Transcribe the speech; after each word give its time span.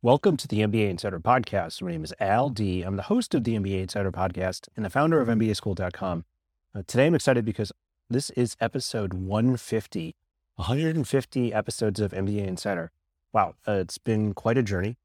Welcome 0.00 0.36
to 0.36 0.46
the 0.46 0.60
MBA 0.60 0.90
Insider 0.90 1.18
Podcast. 1.18 1.82
My 1.82 1.90
name 1.90 2.04
is 2.04 2.14
Al 2.20 2.50
Dea. 2.50 2.82
I'm 2.82 2.94
the 2.94 3.02
host 3.02 3.34
of 3.34 3.42
the 3.42 3.56
MBA 3.56 3.82
Insider 3.82 4.12
Podcast 4.12 4.68
and 4.76 4.84
the 4.84 4.90
founder 4.90 5.20
of 5.20 5.26
MBAschooled.com. 5.26 6.24
Uh, 6.72 6.82
today 6.86 7.06
I'm 7.06 7.16
excited 7.16 7.44
because 7.44 7.72
this 8.08 8.30
is 8.30 8.56
episode 8.60 9.12
150, 9.12 10.14
150 10.54 11.52
episodes 11.52 11.98
of 11.98 12.12
MBA 12.12 12.46
Insider. 12.46 12.92
Wow, 13.32 13.56
uh, 13.66 13.72
it's 13.72 13.98
been 13.98 14.34
quite 14.34 14.56
a 14.56 14.62
journey 14.62 14.98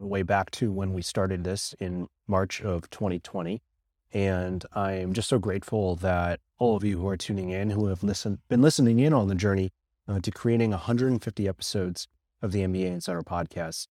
way 0.00 0.24
back 0.24 0.50
to 0.50 0.72
when 0.72 0.94
we 0.94 1.02
started 1.02 1.44
this 1.44 1.72
in 1.78 2.08
March 2.26 2.60
of 2.60 2.90
2020. 2.90 3.62
And 4.12 4.66
I'm 4.72 5.12
just 5.12 5.28
so 5.28 5.38
grateful 5.38 5.94
that 5.94 6.40
all 6.58 6.74
of 6.74 6.82
you 6.82 6.98
who 6.98 7.06
are 7.06 7.16
tuning 7.16 7.50
in, 7.50 7.70
who 7.70 7.86
have 7.86 8.02
listened, 8.02 8.40
been 8.48 8.62
listening 8.62 8.98
in 8.98 9.12
on 9.12 9.28
the 9.28 9.36
journey 9.36 9.70
uh, 10.08 10.18
to 10.18 10.32
creating 10.32 10.72
150 10.72 11.46
episodes 11.46 12.08
of 12.42 12.50
the 12.50 12.62
MBA 12.62 12.86
Insider 12.86 13.22
podcast. 13.22 13.86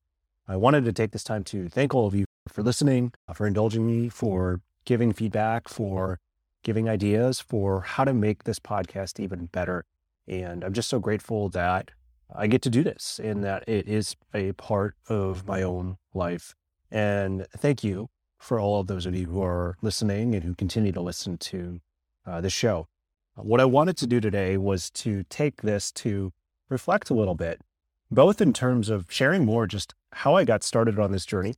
I 0.49 0.55
wanted 0.55 0.83
to 0.85 0.93
take 0.93 1.11
this 1.11 1.23
time 1.23 1.43
to 1.43 1.69
thank 1.69 1.93
all 1.93 2.07
of 2.07 2.15
you 2.15 2.25
for 2.47 2.63
listening, 2.63 3.13
uh, 3.27 3.33
for 3.33 3.45
indulging 3.45 3.85
me, 3.85 4.09
for 4.09 4.61
giving 4.83 5.13
feedback, 5.13 5.67
for 5.67 6.19
giving 6.63 6.89
ideas 6.89 7.39
for 7.39 7.81
how 7.81 8.03
to 8.03 8.13
make 8.13 8.45
this 8.45 8.57
podcast 8.57 9.20
even 9.20 9.45
better. 9.45 9.85
And 10.27 10.63
I'm 10.63 10.73
just 10.73 10.89
so 10.89 10.97
grateful 10.97 11.49
that 11.49 11.91
I 12.35 12.47
get 12.47 12.63
to 12.63 12.71
do 12.71 12.83
this 12.83 13.20
and 13.23 13.43
that 13.43 13.63
it 13.70 13.87
is 13.87 14.15
a 14.33 14.53
part 14.53 14.95
of 15.07 15.45
my 15.47 15.61
own 15.61 15.97
life. 16.15 16.55
And 16.89 17.45
thank 17.55 17.83
you 17.83 18.09
for 18.39 18.59
all 18.59 18.79
of 18.79 18.87
those 18.87 19.05
of 19.05 19.15
you 19.15 19.27
who 19.27 19.43
are 19.43 19.77
listening 19.83 20.33
and 20.33 20.43
who 20.43 20.55
continue 20.55 20.91
to 20.93 21.01
listen 21.01 21.37
to 21.37 21.79
uh, 22.25 22.41
the 22.41 22.49
show. 22.49 22.87
What 23.35 23.61
I 23.61 23.65
wanted 23.65 23.97
to 23.97 24.07
do 24.07 24.20
today 24.20 24.57
was 24.57 24.89
to 24.91 25.25
take 25.29 25.61
this 25.61 25.91
to 25.91 26.33
reflect 26.70 27.11
a 27.11 27.13
little 27.13 27.35
bit, 27.35 27.61
both 28.09 28.41
in 28.41 28.51
terms 28.51 28.89
of 28.89 29.05
sharing 29.09 29.45
more 29.45 29.67
just 29.67 29.93
how 30.13 30.35
I 30.35 30.43
got 30.43 30.63
started 30.63 30.99
on 30.99 31.12
this 31.12 31.26
journey, 31.26 31.55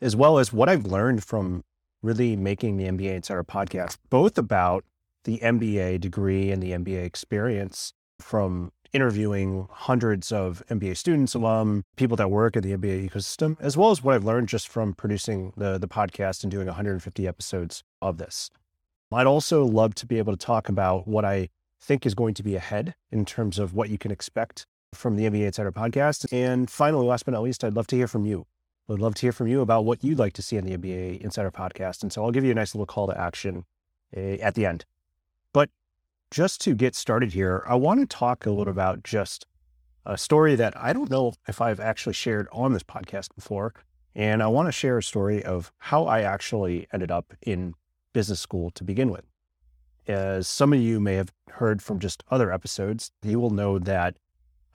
as 0.00 0.14
well 0.14 0.38
as 0.38 0.52
what 0.52 0.68
I've 0.68 0.86
learned 0.86 1.24
from 1.24 1.64
really 2.02 2.36
making 2.36 2.76
the 2.76 2.84
MBA 2.84 3.14
Insider 3.14 3.44
podcast, 3.44 3.96
both 4.10 4.36
about 4.36 4.84
the 5.24 5.38
MBA 5.38 6.00
degree 6.00 6.50
and 6.50 6.62
the 6.62 6.72
MBA 6.72 7.04
experience 7.04 7.94
from 8.20 8.70
interviewing 8.92 9.66
hundreds 9.70 10.30
of 10.30 10.62
MBA 10.68 10.96
students, 10.96 11.34
alum, 11.34 11.84
people 11.96 12.16
that 12.16 12.30
work 12.30 12.56
in 12.56 12.62
the 12.62 12.76
MBA 12.76 13.10
ecosystem, 13.10 13.56
as 13.60 13.76
well 13.76 13.90
as 13.90 14.02
what 14.02 14.14
I've 14.14 14.24
learned 14.24 14.48
just 14.48 14.68
from 14.68 14.94
producing 14.94 15.52
the, 15.56 15.78
the 15.78 15.88
podcast 15.88 16.44
and 16.44 16.50
doing 16.50 16.66
150 16.66 17.26
episodes 17.26 17.82
of 18.00 18.18
this. 18.18 18.50
I'd 19.10 19.26
also 19.26 19.64
love 19.64 19.94
to 19.96 20.06
be 20.06 20.18
able 20.18 20.36
to 20.36 20.46
talk 20.46 20.68
about 20.68 21.06
what 21.06 21.24
I 21.24 21.48
think 21.80 22.06
is 22.06 22.14
going 22.14 22.34
to 22.34 22.42
be 22.42 22.56
ahead 22.56 22.94
in 23.10 23.24
terms 23.24 23.58
of 23.58 23.74
what 23.74 23.88
you 23.88 23.98
can 23.98 24.10
expect 24.10 24.66
from 24.94 25.16
the 25.16 25.24
MBA 25.24 25.46
Insider 25.46 25.72
podcast. 25.72 26.26
And 26.32 26.70
finally, 26.70 27.06
last 27.06 27.24
but 27.24 27.32
not 27.32 27.42
least, 27.42 27.64
I'd 27.64 27.74
love 27.74 27.86
to 27.88 27.96
hear 27.96 28.08
from 28.08 28.24
you. 28.24 28.46
I'd 28.88 28.98
love 28.98 29.14
to 29.14 29.22
hear 29.22 29.32
from 29.32 29.46
you 29.46 29.60
about 29.60 29.84
what 29.84 30.04
you'd 30.04 30.18
like 30.18 30.34
to 30.34 30.42
see 30.42 30.58
on 30.58 30.64
the 30.64 30.76
MBA 30.76 31.20
Insider 31.20 31.50
podcast. 31.50 32.02
And 32.02 32.12
so 32.12 32.24
I'll 32.24 32.30
give 32.30 32.44
you 32.44 32.50
a 32.50 32.54
nice 32.54 32.74
little 32.74 32.86
call 32.86 33.06
to 33.06 33.18
action 33.18 33.64
uh, 34.16 34.20
at 34.20 34.54
the 34.54 34.66
end. 34.66 34.84
But 35.52 35.70
just 36.30 36.60
to 36.62 36.74
get 36.74 36.94
started 36.94 37.32
here, 37.32 37.64
I 37.66 37.76
want 37.76 38.00
to 38.00 38.06
talk 38.06 38.44
a 38.44 38.50
little 38.50 38.70
about 38.70 39.02
just 39.02 39.46
a 40.04 40.18
story 40.18 40.54
that 40.56 40.76
I 40.76 40.92
don't 40.92 41.10
know 41.10 41.32
if 41.48 41.60
I've 41.60 41.80
actually 41.80 42.12
shared 42.12 42.46
on 42.52 42.72
this 42.72 42.82
podcast 42.82 43.34
before. 43.34 43.74
And 44.14 44.42
I 44.42 44.46
want 44.46 44.68
to 44.68 44.72
share 44.72 44.98
a 44.98 45.02
story 45.02 45.42
of 45.42 45.72
how 45.78 46.04
I 46.04 46.20
actually 46.20 46.86
ended 46.92 47.10
up 47.10 47.32
in 47.42 47.74
business 48.12 48.40
school 48.40 48.70
to 48.70 48.84
begin 48.84 49.10
with. 49.10 49.24
As 50.06 50.46
some 50.46 50.72
of 50.72 50.80
you 50.80 51.00
may 51.00 51.14
have 51.14 51.32
heard 51.50 51.82
from 51.82 51.98
just 51.98 52.22
other 52.30 52.52
episodes, 52.52 53.10
you 53.22 53.40
will 53.40 53.50
know 53.50 53.78
that 53.78 54.16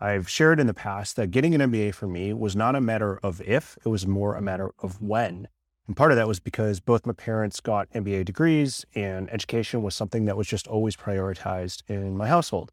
I've 0.01 0.29
shared 0.29 0.59
in 0.59 0.67
the 0.67 0.73
past 0.73 1.15
that 1.17 1.31
getting 1.31 1.53
an 1.53 1.71
MBA 1.71 1.93
for 1.93 2.07
me 2.07 2.33
was 2.33 2.55
not 2.55 2.75
a 2.75 2.81
matter 2.81 3.19
of 3.21 3.41
if, 3.41 3.77
it 3.83 3.89
was 3.89 4.07
more 4.07 4.35
a 4.35 4.41
matter 4.41 4.71
of 4.79 5.01
when. 5.01 5.47
And 5.87 5.97
part 5.97 6.11
of 6.11 6.17
that 6.17 6.27
was 6.27 6.39
because 6.39 6.79
both 6.79 7.05
my 7.05 7.13
parents 7.13 7.59
got 7.59 7.91
MBA 7.91 8.23
degrees 8.23 8.85
and 8.95 9.29
education 9.31 9.81
was 9.81 9.95
something 9.95 10.25
that 10.25 10.37
was 10.37 10.47
just 10.47 10.67
always 10.67 10.95
prioritized 10.95 11.81
in 11.89 12.15
my 12.15 12.27
household. 12.27 12.71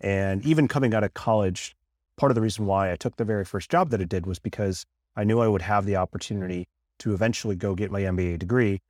And 0.00 0.44
even 0.44 0.68
coming 0.68 0.92
out 0.92 1.04
of 1.04 1.14
college, 1.14 1.76
part 2.16 2.30
of 2.30 2.34
the 2.34 2.42
reason 2.42 2.66
why 2.66 2.92
I 2.92 2.96
took 2.96 3.16
the 3.16 3.24
very 3.24 3.44
first 3.44 3.70
job 3.70 3.90
that 3.90 4.00
I 4.00 4.04
did 4.04 4.26
was 4.26 4.38
because 4.38 4.84
I 5.14 5.24
knew 5.24 5.40
I 5.40 5.48
would 5.48 5.62
have 5.62 5.86
the 5.86 5.96
opportunity 5.96 6.68
to 6.98 7.14
eventually 7.14 7.56
go 7.56 7.74
get 7.74 7.90
my 7.90 8.02
MBA 8.02 8.38
degree, 8.38 8.82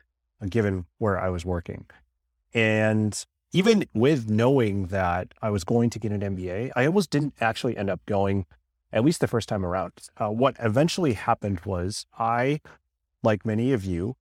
uh, 0.43 0.47
given 0.49 0.87
where 0.99 1.21
I 1.21 1.29
was 1.29 1.45
working. 1.45 1.87
And 2.55 3.25
even 3.53 3.87
with 3.95 4.29
knowing 4.29 4.87
that 4.89 5.33
I 5.41 5.51
was 5.51 5.65
going 5.65 5.91
to 5.91 5.99
get 5.99 6.13
an 6.13 6.21
MBA, 6.21 6.73
I 6.77 6.87
almost 6.87 7.11
didn't 7.11 7.35
actually 7.41 7.77
end 7.77 7.91
up 7.91 8.05
going, 8.07 8.47
at 8.93 9.05
least 9.05 9.21
the 9.21 9.29
first 9.29 9.49
time 9.49 9.65
around. 9.65 9.93
Uh, 10.17 10.31
what 10.31 10.57
eventually 10.59 11.15
happened 11.15 11.61
was 11.65 12.07
I 12.19 12.61
like 13.23 13.47
many 13.47 13.73
of 13.73 13.85
you, 13.85 14.17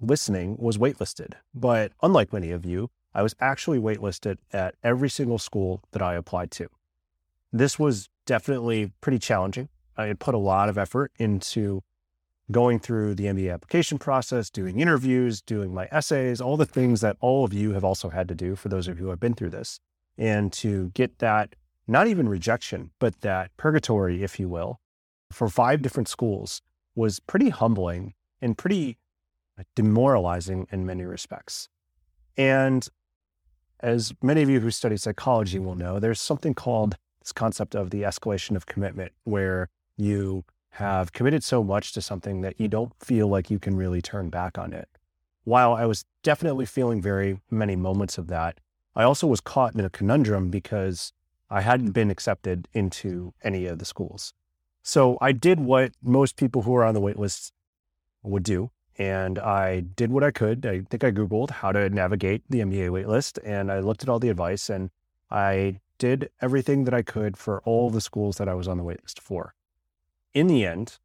listening 0.00 0.56
was 0.58 0.78
waitlisted. 0.78 1.34
But 1.54 1.92
unlike 2.02 2.32
many 2.32 2.50
of 2.50 2.64
you, 2.64 2.90
I 3.14 3.22
was 3.22 3.34
actually 3.40 3.78
waitlisted 3.78 4.38
at 4.52 4.74
every 4.82 5.08
single 5.08 5.38
school 5.38 5.82
that 5.92 6.02
I 6.02 6.14
applied 6.14 6.50
to. 6.52 6.68
This 7.52 7.78
was 7.78 8.08
definitely 8.26 8.92
pretty 9.00 9.18
challenging. 9.18 9.68
I 9.96 10.06
had 10.06 10.18
put 10.18 10.34
a 10.34 10.38
lot 10.38 10.68
of 10.68 10.76
effort 10.76 11.12
into 11.18 11.82
going 12.50 12.78
through 12.78 13.14
the 13.14 13.24
MBA 13.24 13.52
application 13.52 13.98
process, 13.98 14.50
doing 14.50 14.80
interviews, 14.80 15.40
doing 15.40 15.72
my 15.72 15.88
essays, 15.90 16.40
all 16.40 16.56
the 16.56 16.66
things 16.66 17.00
that 17.00 17.16
all 17.20 17.44
of 17.44 17.54
you 17.54 17.72
have 17.72 17.84
also 17.84 18.10
had 18.10 18.28
to 18.28 18.34
do 18.34 18.54
for 18.54 18.68
those 18.68 18.86
of 18.86 18.98
you 18.98 19.04
who 19.04 19.10
have 19.10 19.20
been 19.20 19.34
through 19.34 19.50
this. 19.50 19.80
And 20.18 20.52
to 20.54 20.90
get 20.90 21.18
that, 21.18 21.56
not 21.88 22.06
even 22.06 22.28
rejection, 22.28 22.90
but 22.98 23.20
that 23.22 23.50
purgatory, 23.56 24.22
if 24.22 24.38
you 24.38 24.48
will, 24.48 24.80
for 25.32 25.48
five 25.48 25.82
different 25.82 26.08
schools 26.08 26.60
was 26.94 27.18
pretty 27.18 27.48
humbling 27.48 28.14
and 28.40 28.56
pretty 28.56 28.98
demoralizing 29.74 30.66
in 30.70 30.86
many 30.86 31.04
respects. 31.04 31.68
And 32.36 32.86
as 33.80 34.14
many 34.22 34.42
of 34.42 34.50
you 34.50 34.60
who 34.60 34.70
study 34.70 34.96
psychology 34.96 35.58
will 35.58 35.74
know, 35.74 35.98
there's 35.98 36.20
something 36.20 36.54
called 36.54 36.96
this 37.20 37.32
concept 37.32 37.74
of 37.74 37.90
the 37.90 38.02
escalation 38.02 38.54
of 38.54 38.66
commitment, 38.66 39.12
where 39.24 39.68
you 39.96 40.44
have 40.74 41.12
committed 41.12 41.44
so 41.44 41.62
much 41.62 41.92
to 41.92 42.02
something 42.02 42.40
that 42.40 42.58
you 42.58 42.66
mm. 42.66 42.72
don't 42.72 42.92
feel 42.98 43.28
like 43.28 43.48
you 43.48 43.60
can 43.60 43.76
really 43.76 44.02
turn 44.02 44.28
back 44.28 44.58
on 44.58 44.72
it. 44.72 44.88
While 45.44 45.74
I 45.74 45.86
was 45.86 46.04
definitely 46.24 46.66
feeling 46.66 47.00
very 47.00 47.38
many 47.48 47.76
moments 47.76 48.18
of 48.18 48.26
that, 48.28 48.58
I 48.96 49.04
also 49.04 49.28
was 49.28 49.40
caught 49.40 49.74
in 49.74 49.84
a 49.84 49.90
conundrum 49.90 50.50
because 50.50 51.12
I 51.48 51.60
hadn't 51.60 51.92
been 51.92 52.10
accepted 52.10 52.66
into 52.72 53.34
any 53.44 53.66
of 53.66 53.78
the 53.78 53.84
schools. 53.84 54.32
So 54.82 55.16
I 55.20 55.30
did 55.30 55.60
what 55.60 55.92
most 56.02 56.36
people 56.36 56.62
who 56.62 56.74
are 56.74 56.84
on 56.84 56.94
the 56.94 57.00
wait 57.00 57.18
list 57.18 57.52
would 58.24 58.42
do. 58.42 58.70
And 58.98 59.38
I 59.38 59.80
did 59.80 60.10
what 60.10 60.24
I 60.24 60.32
could. 60.32 60.66
I 60.66 60.80
think 60.90 61.04
I 61.04 61.12
Googled 61.12 61.50
how 61.50 61.70
to 61.70 61.88
navigate 61.88 62.42
the 62.48 62.60
MBA 62.60 62.90
waitlist 62.90 63.38
and 63.44 63.70
I 63.70 63.78
looked 63.78 64.02
at 64.02 64.08
all 64.08 64.18
the 64.18 64.28
advice 64.28 64.68
and 64.68 64.90
I 65.30 65.80
did 65.98 66.30
everything 66.40 66.84
that 66.84 66.94
I 66.94 67.02
could 67.02 67.36
for 67.36 67.60
all 67.64 67.90
the 67.90 68.00
schools 68.00 68.38
that 68.38 68.48
I 68.48 68.54
was 68.54 68.66
on 68.66 68.76
the 68.76 68.84
waitlist 68.84 69.20
for. 69.20 69.54
In 70.34 70.48
the 70.48 70.66
end, 70.66 70.98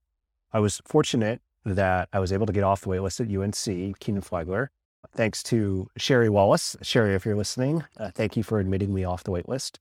I 0.51 0.59
was 0.59 0.81
fortunate 0.85 1.41
that 1.63 2.09
I 2.11 2.19
was 2.19 2.33
able 2.33 2.47
to 2.47 2.53
get 2.53 2.63
off 2.63 2.81
the 2.81 2.89
waitlist 2.89 3.21
at 3.21 3.29
UNC 3.29 3.99
Kenan-Flagler. 3.99 4.71
Thanks 5.15 5.43
to 5.43 5.87
Sherry 5.97 6.29
Wallace. 6.29 6.75
Sherry, 6.81 7.13
if 7.13 7.25
you're 7.25 7.35
listening, 7.35 7.83
uh, 7.97 8.09
thank 8.09 8.35
you 8.35 8.41
for 8.41 8.59
admitting 8.59 8.93
me 8.93 9.03
off 9.03 9.23
the 9.23 9.31
waitlist. 9.31 9.77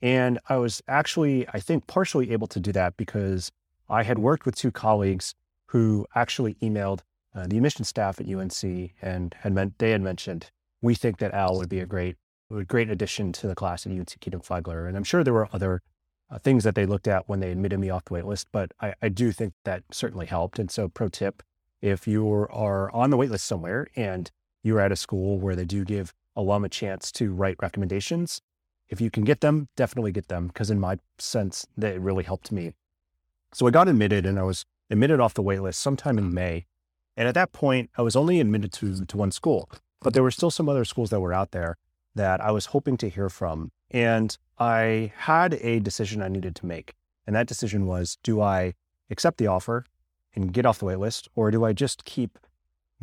And 0.00 0.38
I 0.48 0.56
was 0.56 0.82
actually, 0.88 1.46
I 1.48 1.60
think, 1.60 1.86
partially 1.86 2.30
able 2.32 2.46
to 2.48 2.60
do 2.60 2.72
that 2.72 2.96
because 2.96 3.52
I 3.88 4.02
had 4.02 4.18
worked 4.18 4.46
with 4.46 4.56
two 4.56 4.70
colleagues 4.70 5.34
who 5.66 6.06
actually 6.14 6.54
emailed 6.54 7.00
uh, 7.34 7.46
the 7.46 7.56
admission 7.56 7.84
staff 7.84 8.18
at 8.18 8.28
UNC 8.28 8.92
and 9.02 9.34
had 9.40 9.52
meant 9.52 9.78
they 9.78 9.90
had 9.90 10.00
mentioned 10.00 10.50
we 10.80 10.94
think 10.94 11.18
that 11.18 11.34
Al 11.34 11.58
would 11.58 11.68
be 11.68 11.80
a 11.80 11.86
great 11.86 12.16
a 12.54 12.64
great 12.64 12.88
addition 12.88 13.32
to 13.32 13.48
the 13.48 13.56
class 13.56 13.86
at 13.86 13.92
UNC 13.92 14.20
Kenan-Flagler. 14.20 14.86
And 14.86 14.96
I'm 14.96 15.04
sure 15.04 15.24
there 15.24 15.34
were 15.34 15.48
other 15.52 15.82
uh, 16.30 16.38
things 16.38 16.64
that 16.64 16.74
they 16.74 16.86
looked 16.86 17.08
at 17.08 17.28
when 17.28 17.40
they 17.40 17.50
admitted 17.50 17.78
me 17.78 17.90
off 17.90 18.04
the 18.04 18.14
wait 18.14 18.26
list, 18.26 18.48
but 18.52 18.72
I, 18.80 18.94
I 19.00 19.08
do 19.08 19.32
think 19.32 19.54
that 19.64 19.84
certainly 19.92 20.26
helped. 20.26 20.58
And 20.58 20.70
so, 20.70 20.88
pro 20.88 21.08
tip: 21.08 21.42
if 21.80 22.06
you 22.08 22.28
are 22.30 22.90
on 22.92 23.10
the 23.10 23.16
wait 23.16 23.30
list 23.30 23.44
somewhere 23.44 23.88
and 23.96 24.30
you're 24.62 24.80
at 24.80 24.92
a 24.92 24.96
school 24.96 25.38
where 25.38 25.54
they 25.54 25.64
do 25.64 25.84
give 25.84 26.12
alum 26.34 26.64
a 26.64 26.68
chance 26.68 27.12
to 27.12 27.32
write 27.32 27.56
recommendations, 27.60 28.40
if 28.88 29.00
you 29.00 29.10
can 29.10 29.24
get 29.24 29.40
them, 29.40 29.68
definitely 29.76 30.12
get 30.12 30.28
them 30.28 30.48
because 30.48 30.70
in 30.70 30.80
my 30.80 30.98
sense, 31.18 31.66
they 31.76 31.98
really 31.98 32.24
helped 32.24 32.52
me. 32.52 32.74
So 33.52 33.66
I 33.66 33.70
got 33.70 33.88
admitted 33.88 34.26
and 34.26 34.38
I 34.38 34.42
was 34.42 34.64
admitted 34.90 35.20
off 35.20 35.34
the 35.34 35.42
wait 35.42 35.60
list 35.60 35.80
sometime 35.80 36.18
in 36.18 36.34
May. 36.34 36.66
And 37.16 37.26
at 37.26 37.34
that 37.34 37.52
point, 37.52 37.90
I 37.96 38.02
was 38.02 38.14
only 38.14 38.40
admitted 38.40 38.72
to, 38.74 39.04
to 39.04 39.16
one 39.16 39.30
school, 39.30 39.70
but 40.02 40.12
there 40.12 40.22
were 40.22 40.30
still 40.30 40.50
some 40.50 40.68
other 40.68 40.84
schools 40.84 41.10
that 41.10 41.20
were 41.20 41.32
out 41.32 41.52
there 41.52 41.76
that 42.16 42.40
I 42.40 42.50
was 42.50 42.66
hoping 42.66 42.96
to 42.98 43.08
hear 43.08 43.28
from. 43.28 43.70
And 43.90 44.36
I 44.58 45.12
had 45.16 45.54
a 45.54 45.80
decision 45.80 46.20
I 46.20 46.28
needed 46.28 46.56
to 46.56 46.66
make. 46.66 46.94
And 47.26 47.36
that 47.36 47.46
decision 47.46 47.86
was 47.86 48.18
do 48.22 48.40
I 48.40 48.74
accept 49.10 49.38
the 49.38 49.46
offer 49.46 49.84
and 50.34 50.52
get 50.52 50.66
off 50.66 50.80
the 50.80 50.86
waitlist, 50.86 51.28
or 51.34 51.50
do 51.50 51.64
I 51.64 51.72
just 51.72 52.04
keep 52.04 52.38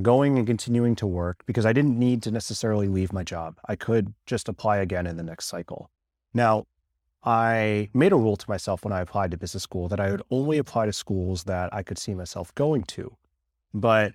going 0.01 0.37
and 0.37 0.47
continuing 0.47 0.95
to 0.95 1.07
work 1.07 1.43
because 1.45 1.65
I 1.65 1.73
didn't 1.73 1.97
need 1.97 2.23
to 2.23 2.31
necessarily 2.31 2.87
leave 2.87 3.13
my 3.13 3.23
job. 3.23 3.59
I 3.67 3.75
could 3.75 4.13
just 4.25 4.49
apply 4.49 4.77
again 4.77 5.05
in 5.05 5.17
the 5.17 5.23
next 5.23 5.45
cycle. 5.45 5.89
Now, 6.33 6.65
I 7.23 7.89
made 7.93 8.11
a 8.11 8.17
rule 8.17 8.35
to 8.35 8.49
myself 8.49 8.83
when 8.83 8.91
I 8.91 9.01
applied 9.01 9.31
to 9.31 9.37
business 9.37 9.63
school 9.63 9.87
that 9.89 9.99
I 9.99 10.11
would 10.11 10.23
only 10.29 10.57
apply 10.57 10.87
to 10.87 10.93
schools 10.93 11.43
that 11.45 11.73
I 11.73 11.83
could 11.83 11.97
see 11.97 12.13
myself 12.13 12.53
going 12.55 12.83
to. 12.83 13.15
But 13.73 14.13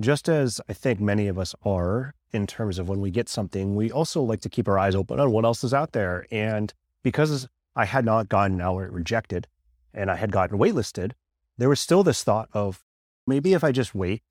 just 0.00 0.28
as 0.28 0.60
I 0.68 0.72
think 0.72 1.00
many 1.00 1.28
of 1.28 1.38
us 1.38 1.54
are 1.64 2.14
in 2.32 2.46
terms 2.46 2.78
of 2.78 2.88
when 2.88 3.00
we 3.00 3.10
get 3.10 3.28
something, 3.28 3.74
we 3.74 3.90
also 3.90 4.22
like 4.22 4.40
to 4.40 4.48
keep 4.48 4.68
our 4.68 4.78
eyes 4.78 4.94
open 4.94 5.20
on 5.20 5.30
what 5.30 5.44
else 5.44 5.62
is 5.62 5.74
out 5.74 5.92
there. 5.92 6.26
And 6.30 6.72
because 7.02 7.48
I 7.76 7.84
had 7.84 8.04
not 8.04 8.28
gotten 8.28 8.60
outright 8.60 8.92
rejected 8.92 9.46
and 9.92 10.10
I 10.10 10.16
had 10.16 10.32
gotten 10.32 10.58
waitlisted, 10.58 11.12
there 11.58 11.68
was 11.68 11.80
still 11.80 12.02
this 12.02 12.24
thought 12.24 12.48
of 12.52 12.82
maybe 13.26 13.52
if 13.52 13.62
I 13.62 13.72
just 13.72 13.94
wait 13.94 14.22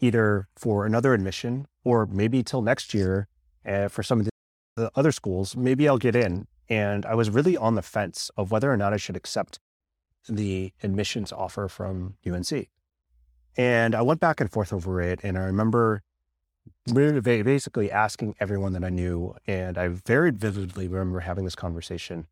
either 0.00 0.48
for 0.56 0.86
another 0.86 1.14
admission 1.14 1.66
or 1.84 2.06
maybe 2.06 2.42
till 2.42 2.62
next 2.62 2.94
year 2.94 3.28
uh, 3.66 3.88
for 3.88 4.02
some 4.02 4.20
of 4.20 4.28
the 4.76 4.90
other 4.94 5.12
schools, 5.12 5.56
maybe 5.56 5.88
I'll 5.88 5.98
get 5.98 6.16
in. 6.16 6.46
And 6.68 7.04
I 7.06 7.14
was 7.14 7.30
really 7.30 7.56
on 7.56 7.74
the 7.74 7.82
fence 7.82 8.30
of 8.36 8.50
whether 8.50 8.72
or 8.72 8.76
not 8.76 8.92
I 8.92 8.96
should 8.96 9.16
accept 9.16 9.58
the 10.28 10.72
admissions 10.82 11.32
offer 11.32 11.68
from 11.68 12.14
UNC. 12.26 12.68
And 13.56 13.94
I 13.94 14.02
went 14.02 14.20
back 14.20 14.40
and 14.40 14.50
forth 14.50 14.72
over 14.72 15.00
it. 15.00 15.20
And 15.22 15.38
I 15.38 15.42
remember 15.42 16.02
basically 16.92 17.90
asking 17.90 18.34
everyone 18.40 18.72
that 18.72 18.84
I 18.84 18.88
knew. 18.88 19.34
And 19.46 19.78
I 19.78 19.88
very 19.88 20.30
vividly 20.30 20.88
remember 20.88 21.20
having 21.20 21.44
this 21.44 21.54
conversation. 21.54 22.26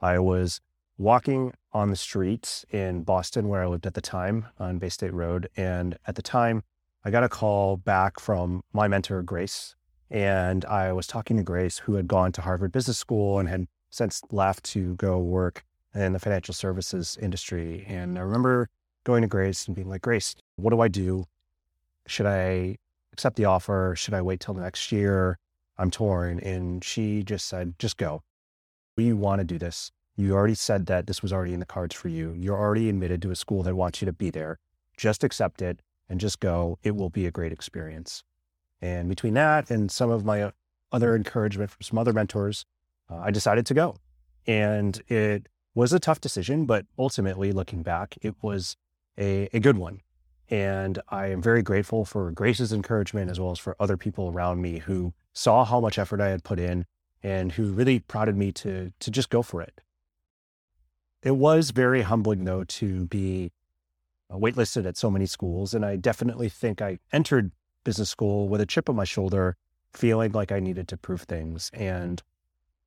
I 0.00 0.18
was 0.18 0.60
walking 0.98 1.52
on 1.72 1.90
the 1.90 1.96
streets 1.96 2.64
in 2.70 3.02
Boston, 3.02 3.48
where 3.48 3.62
I 3.62 3.66
lived 3.66 3.86
at 3.86 3.94
the 3.94 4.00
time 4.00 4.46
on 4.58 4.78
Bay 4.78 4.88
State 4.88 5.12
Road. 5.12 5.48
And 5.56 5.98
at 6.06 6.14
the 6.14 6.22
time, 6.22 6.62
I 7.04 7.10
got 7.10 7.24
a 7.24 7.28
call 7.28 7.76
back 7.76 8.18
from 8.18 8.62
my 8.72 8.88
mentor, 8.88 9.22
Grace. 9.22 9.74
And 10.10 10.64
I 10.64 10.92
was 10.92 11.06
talking 11.06 11.36
to 11.36 11.42
Grace, 11.42 11.78
who 11.78 11.94
had 11.94 12.06
gone 12.06 12.32
to 12.32 12.42
Harvard 12.42 12.72
Business 12.72 12.98
School 12.98 13.38
and 13.38 13.48
had 13.48 13.66
since 13.90 14.22
left 14.30 14.64
to 14.64 14.94
go 14.96 15.18
work 15.18 15.64
in 15.94 16.12
the 16.12 16.18
financial 16.18 16.54
services 16.54 17.16
industry. 17.20 17.84
And 17.88 18.18
I 18.18 18.22
remember 18.22 18.68
going 19.06 19.22
to 19.22 19.28
Grace 19.28 19.66
and 19.66 19.76
being 19.76 19.88
like, 19.88 20.02
Grace, 20.02 20.34
what 20.56 20.70
do 20.70 20.80
I 20.80 20.88
do? 20.88 21.24
Should 22.08 22.26
I 22.26 22.76
accept 23.12 23.36
the 23.36 23.44
offer? 23.44 23.94
Should 23.96 24.14
I 24.14 24.20
wait 24.20 24.40
till 24.40 24.54
next 24.54 24.90
year? 24.90 25.38
I'm 25.78 25.92
torn. 25.92 26.40
And 26.40 26.82
she 26.82 27.22
just 27.22 27.46
said, 27.46 27.74
just 27.78 27.96
go. 27.96 28.22
We 28.96 29.12
want 29.12 29.38
to 29.38 29.44
do 29.44 29.58
this. 29.58 29.92
You 30.16 30.34
already 30.34 30.54
said 30.54 30.86
that 30.86 31.06
this 31.06 31.22
was 31.22 31.32
already 31.32 31.54
in 31.54 31.60
the 31.60 31.66
cards 31.66 31.94
for 31.94 32.08
you. 32.08 32.34
You're 32.36 32.58
already 32.58 32.88
admitted 32.88 33.22
to 33.22 33.30
a 33.30 33.36
school 33.36 33.62
that 33.62 33.76
wants 33.76 34.02
you 34.02 34.06
to 34.06 34.12
be 34.12 34.30
there. 34.30 34.58
Just 34.96 35.22
accept 35.22 35.62
it 35.62 35.80
and 36.08 36.18
just 36.18 36.40
go. 36.40 36.78
It 36.82 36.96
will 36.96 37.10
be 37.10 37.26
a 37.26 37.30
great 37.30 37.52
experience. 37.52 38.24
And 38.82 39.08
between 39.08 39.34
that 39.34 39.70
and 39.70 39.90
some 39.90 40.10
of 40.10 40.24
my 40.24 40.50
other 40.90 41.14
encouragement 41.14 41.70
from 41.70 41.82
some 41.82 41.98
other 41.98 42.12
mentors, 42.12 42.64
uh, 43.08 43.18
I 43.18 43.30
decided 43.30 43.66
to 43.66 43.74
go. 43.74 43.96
And 44.48 45.00
it 45.08 45.48
was 45.74 45.92
a 45.92 46.00
tough 46.00 46.20
decision, 46.20 46.64
but 46.66 46.86
ultimately, 46.98 47.52
looking 47.52 47.82
back, 47.82 48.16
it 48.22 48.34
was 48.42 48.76
a, 49.18 49.48
a 49.52 49.60
good 49.60 49.78
one. 49.78 50.00
And 50.48 51.00
I 51.08 51.26
am 51.28 51.42
very 51.42 51.62
grateful 51.62 52.04
for 52.04 52.30
Grace's 52.30 52.72
encouragement 52.72 53.30
as 53.30 53.40
well 53.40 53.50
as 53.50 53.58
for 53.58 53.74
other 53.80 53.96
people 53.96 54.28
around 54.28 54.62
me 54.62 54.78
who 54.78 55.12
saw 55.32 55.64
how 55.64 55.80
much 55.80 55.98
effort 55.98 56.20
I 56.20 56.28
had 56.28 56.44
put 56.44 56.60
in 56.60 56.86
and 57.22 57.52
who 57.52 57.72
really 57.72 57.98
prodded 57.98 58.36
me 58.36 58.52
to, 58.52 58.92
to 59.00 59.10
just 59.10 59.30
go 59.30 59.42
for 59.42 59.60
it. 59.60 59.80
It 61.22 61.36
was 61.36 61.70
very 61.70 62.02
humbling, 62.02 62.44
though, 62.44 62.62
to 62.62 63.06
be 63.06 63.50
uh, 64.30 64.36
waitlisted 64.36 64.86
at 64.86 64.96
so 64.96 65.10
many 65.10 65.26
schools. 65.26 65.74
And 65.74 65.84
I 65.84 65.96
definitely 65.96 66.48
think 66.48 66.80
I 66.80 67.00
entered 67.12 67.50
business 67.82 68.10
school 68.10 68.48
with 68.48 68.60
a 68.60 68.66
chip 68.66 68.88
on 68.88 68.94
my 68.94 69.04
shoulder, 69.04 69.56
feeling 69.92 70.32
like 70.32 70.52
I 70.52 70.60
needed 70.60 70.86
to 70.88 70.96
prove 70.96 71.22
things. 71.22 71.70
And 71.74 72.22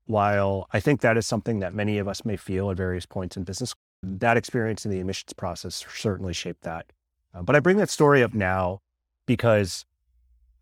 while 0.05 0.67
I 0.71 0.79
think 0.79 1.01
that 1.01 1.17
is 1.17 1.27
something 1.27 1.59
that 1.59 1.73
many 1.73 1.97
of 1.97 2.07
us 2.07 2.23
may 2.23 2.37
feel 2.37 2.71
at 2.71 2.77
various 2.77 3.05
points 3.05 3.35
in 3.35 3.43
business, 3.43 3.75
that 4.03 4.37
experience 4.37 4.85
in 4.85 4.91
the 4.91 4.99
admissions 4.99 5.33
process 5.33 5.85
certainly 5.93 6.33
shaped 6.33 6.61
that. 6.61 6.85
Uh, 7.33 7.41
but 7.41 7.55
I 7.55 7.59
bring 7.59 7.77
that 7.77 7.89
story 7.89 8.23
up 8.23 8.33
now 8.33 8.81
because 9.25 9.85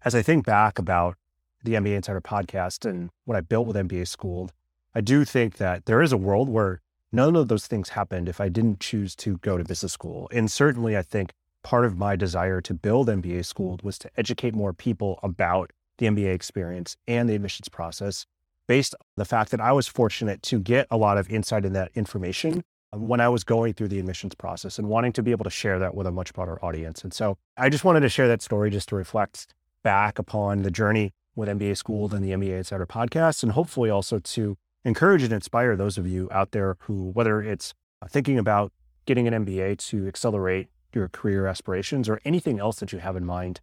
as 0.04 0.16
I 0.16 0.22
think 0.22 0.45
back 0.45 0.80
about 0.80 1.16
the 1.63 1.74
MBA 1.74 1.95
Insider 1.95 2.22
podcast 2.22 2.89
and 2.89 3.10
what 3.25 3.38
I 3.38 3.42
built 3.42 3.68
with 3.68 3.75
MBA 3.75 4.07
Schooled, 4.07 4.54
I 4.95 5.01
do 5.01 5.25
think 5.25 5.57
that 5.57 5.86
there 5.86 6.01
is 6.01 6.12
a 6.12 6.18
world 6.18 6.50
where 6.50 6.81
none 7.12 7.36
of 7.36 7.48
those 7.48 7.68
things 7.68 7.89
happened 7.89 8.28
if 8.28 8.42
I 8.42 8.50
didn't 8.50 8.80
choose 8.80 9.16
to 9.18 9.38
go 9.38 9.57
to 9.57 9.63
business 9.63 9.94
school. 9.94 10.30
And 10.31 10.51
certainly, 10.51 10.98
I 10.98 11.01
think 11.01 11.33
part 11.63 11.86
of 11.86 11.98
my 11.98 12.16
desire 12.16 12.62
to 12.62 12.74
build 12.74 13.07
MBA 13.07 13.45
Schooled 13.45 13.83
was 13.83 13.98
to 14.00 14.10
educate 14.18 14.56
more 14.56 14.74
people 14.74 15.19
about 15.24 15.72
the 15.98 16.06
MBA 16.06 16.33
experience 16.33 16.95
and 17.07 17.30
the 17.30 17.36
admissions 17.36 17.69
process 17.69 18.25
based 18.68 18.94
on 18.95 19.06
the 19.16 19.25
fact 19.25 19.51
that 19.51 19.62
I 19.62 19.72
was 19.72 19.88
fortunate 19.88 20.42
to 20.44 20.60
get 20.60 20.88
a 20.92 20.98
lot 20.98 21.18
of 21.18 21.30
insight 21.30 21.66
in 21.66 21.74
that 21.74 21.92
information 21.95 22.63
when 22.94 23.19
I 23.19 23.30
was 23.30 23.44
going 23.44 23.74
through 23.74 23.89
the 23.89 24.00
admissions 24.00 24.36
process 24.36 24.80
and 24.80 24.88
wanting 24.88 25.12
to 25.13 25.24
be 25.24 25.31
able 25.31 25.44
to 25.44 25.50
share 25.50 25.80
that 25.80 25.94
with 25.94 26.07
a 26.07 26.12
much 26.12 26.34
broader 26.34 26.63
audience. 26.63 27.04
And 27.04 27.13
so 27.13 27.38
I 27.57 27.69
just 27.69 27.84
wanted 27.84 28.01
to 28.01 28.10
share 28.10 28.28
that 28.28 28.42
story 28.42 28.69
just 28.69 28.89
to 28.89 28.95
reflect 28.95 29.54
back 29.84 30.19
upon 30.19 30.63
the 30.63 30.72
journey 30.72 31.13
with 31.36 31.50
MBA 31.50 31.78
Schooled 31.78 32.13
and 32.13 32.24
the 32.24 32.31
MBA 32.31 32.57
Insider 32.57 32.86
podcast, 32.86 33.44
and 33.44 33.51
hopefully 33.51 33.89
also 33.89 34.19
to 34.19 34.57
encourage 34.84 35.24
and 35.24 35.34
inspire 35.34 35.75
those 35.75 35.98
of 35.98 36.07
you 36.07 36.30
out 36.31 36.51
there 36.51 36.78
who, 36.81 37.12
whether 37.12 37.42
it's 37.42 37.74
thinking 38.10 38.39
about 38.39 38.72
getting 39.06 39.28
an 39.28 39.45
MBA 39.45 39.78
to 39.78 40.07
accelerate 40.07 40.68
your 40.94 41.07
career 41.10 41.45
aspirations 41.45 42.10
or 42.10 42.19
anything 42.25 42.60
else 42.60 42.80
that 42.80 42.92
you 42.92 43.00
have 43.00 43.16
in 43.16 43.25
mind 43.25 43.60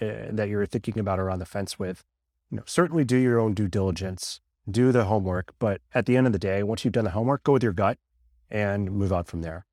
uh, 0.00 0.28
that 0.30 0.48
you're 0.48 0.66
thinking 0.66 0.98
about 0.98 1.18
or 1.18 1.30
on 1.30 1.38
the 1.38 1.46
fence 1.46 1.78
with, 1.78 2.02
you 2.50 2.56
know, 2.56 2.62
certainly 2.66 3.04
do 3.04 3.16
your 3.16 3.38
own 3.38 3.54
due 3.54 3.68
diligence, 3.68 4.40
do 4.70 4.92
the 4.92 5.04
homework. 5.04 5.54
But 5.58 5.80
at 5.94 6.06
the 6.06 6.16
end 6.16 6.26
of 6.26 6.32
the 6.32 6.38
day, 6.38 6.62
once 6.62 6.84
you've 6.84 6.92
done 6.92 7.04
the 7.04 7.10
homework, 7.10 7.44
go 7.44 7.52
with 7.52 7.62
your 7.62 7.72
gut 7.72 7.98
and 8.50 8.90
move 8.90 9.12
on 9.12 9.24
from 9.24 9.42
there. 9.42 9.66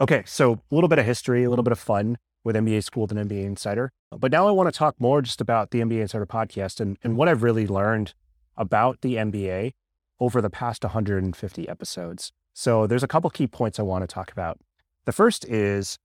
Okay, 0.00 0.24
so 0.26 0.54
a 0.70 0.74
little 0.74 0.88
bit 0.88 0.98
of 0.98 1.06
history, 1.06 1.44
a 1.44 1.50
little 1.50 1.62
bit 1.62 1.72
of 1.72 1.78
fun 1.78 2.18
with 2.42 2.56
MBA 2.56 2.84
Schooled 2.84 3.12
and 3.12 3.30
MBA 3.30 3.44
Insider. 3.44 3.92
But 4.10 4.32
now 4.32 4.46
I 4.46 4.50
want 4.50 4.72
to 4.72 4.76
talk 4.76 5.00
more 5.00 5.22
just 5.22 5.40
about 5.40 5.70
the 5.70 5.80
MBA 5.80 6.02
Insider 6.02 6.26
podcast 6.26 6.80
and, 6.80 6.98
and 7.02 7.16
what 7.16 7.28
I've 7.28 7.42
really 7.42 7.66
learned 7.66 8.14
about 8.56 9.00
the 9.00 9.14
MBA 9.14 9.72
over 10.20 10.40
the 10.40 10.50
past 10.50 10.84
150 10.84 11.68
episodes. 11.68 12.32
So 12.52 12.86
there's 12.86 13.02
a 13.02 13.08
couple 13.08 13.30
key 13.30 13.46
points 13.46 13.78
I 13.78 13.82
want 13.82 14.02
to 14.02 14.12
talk 14.12 14.30
about. 14.30 14.58
The 15.04 15.12
first 15.12 15.44
is 15.46 15.98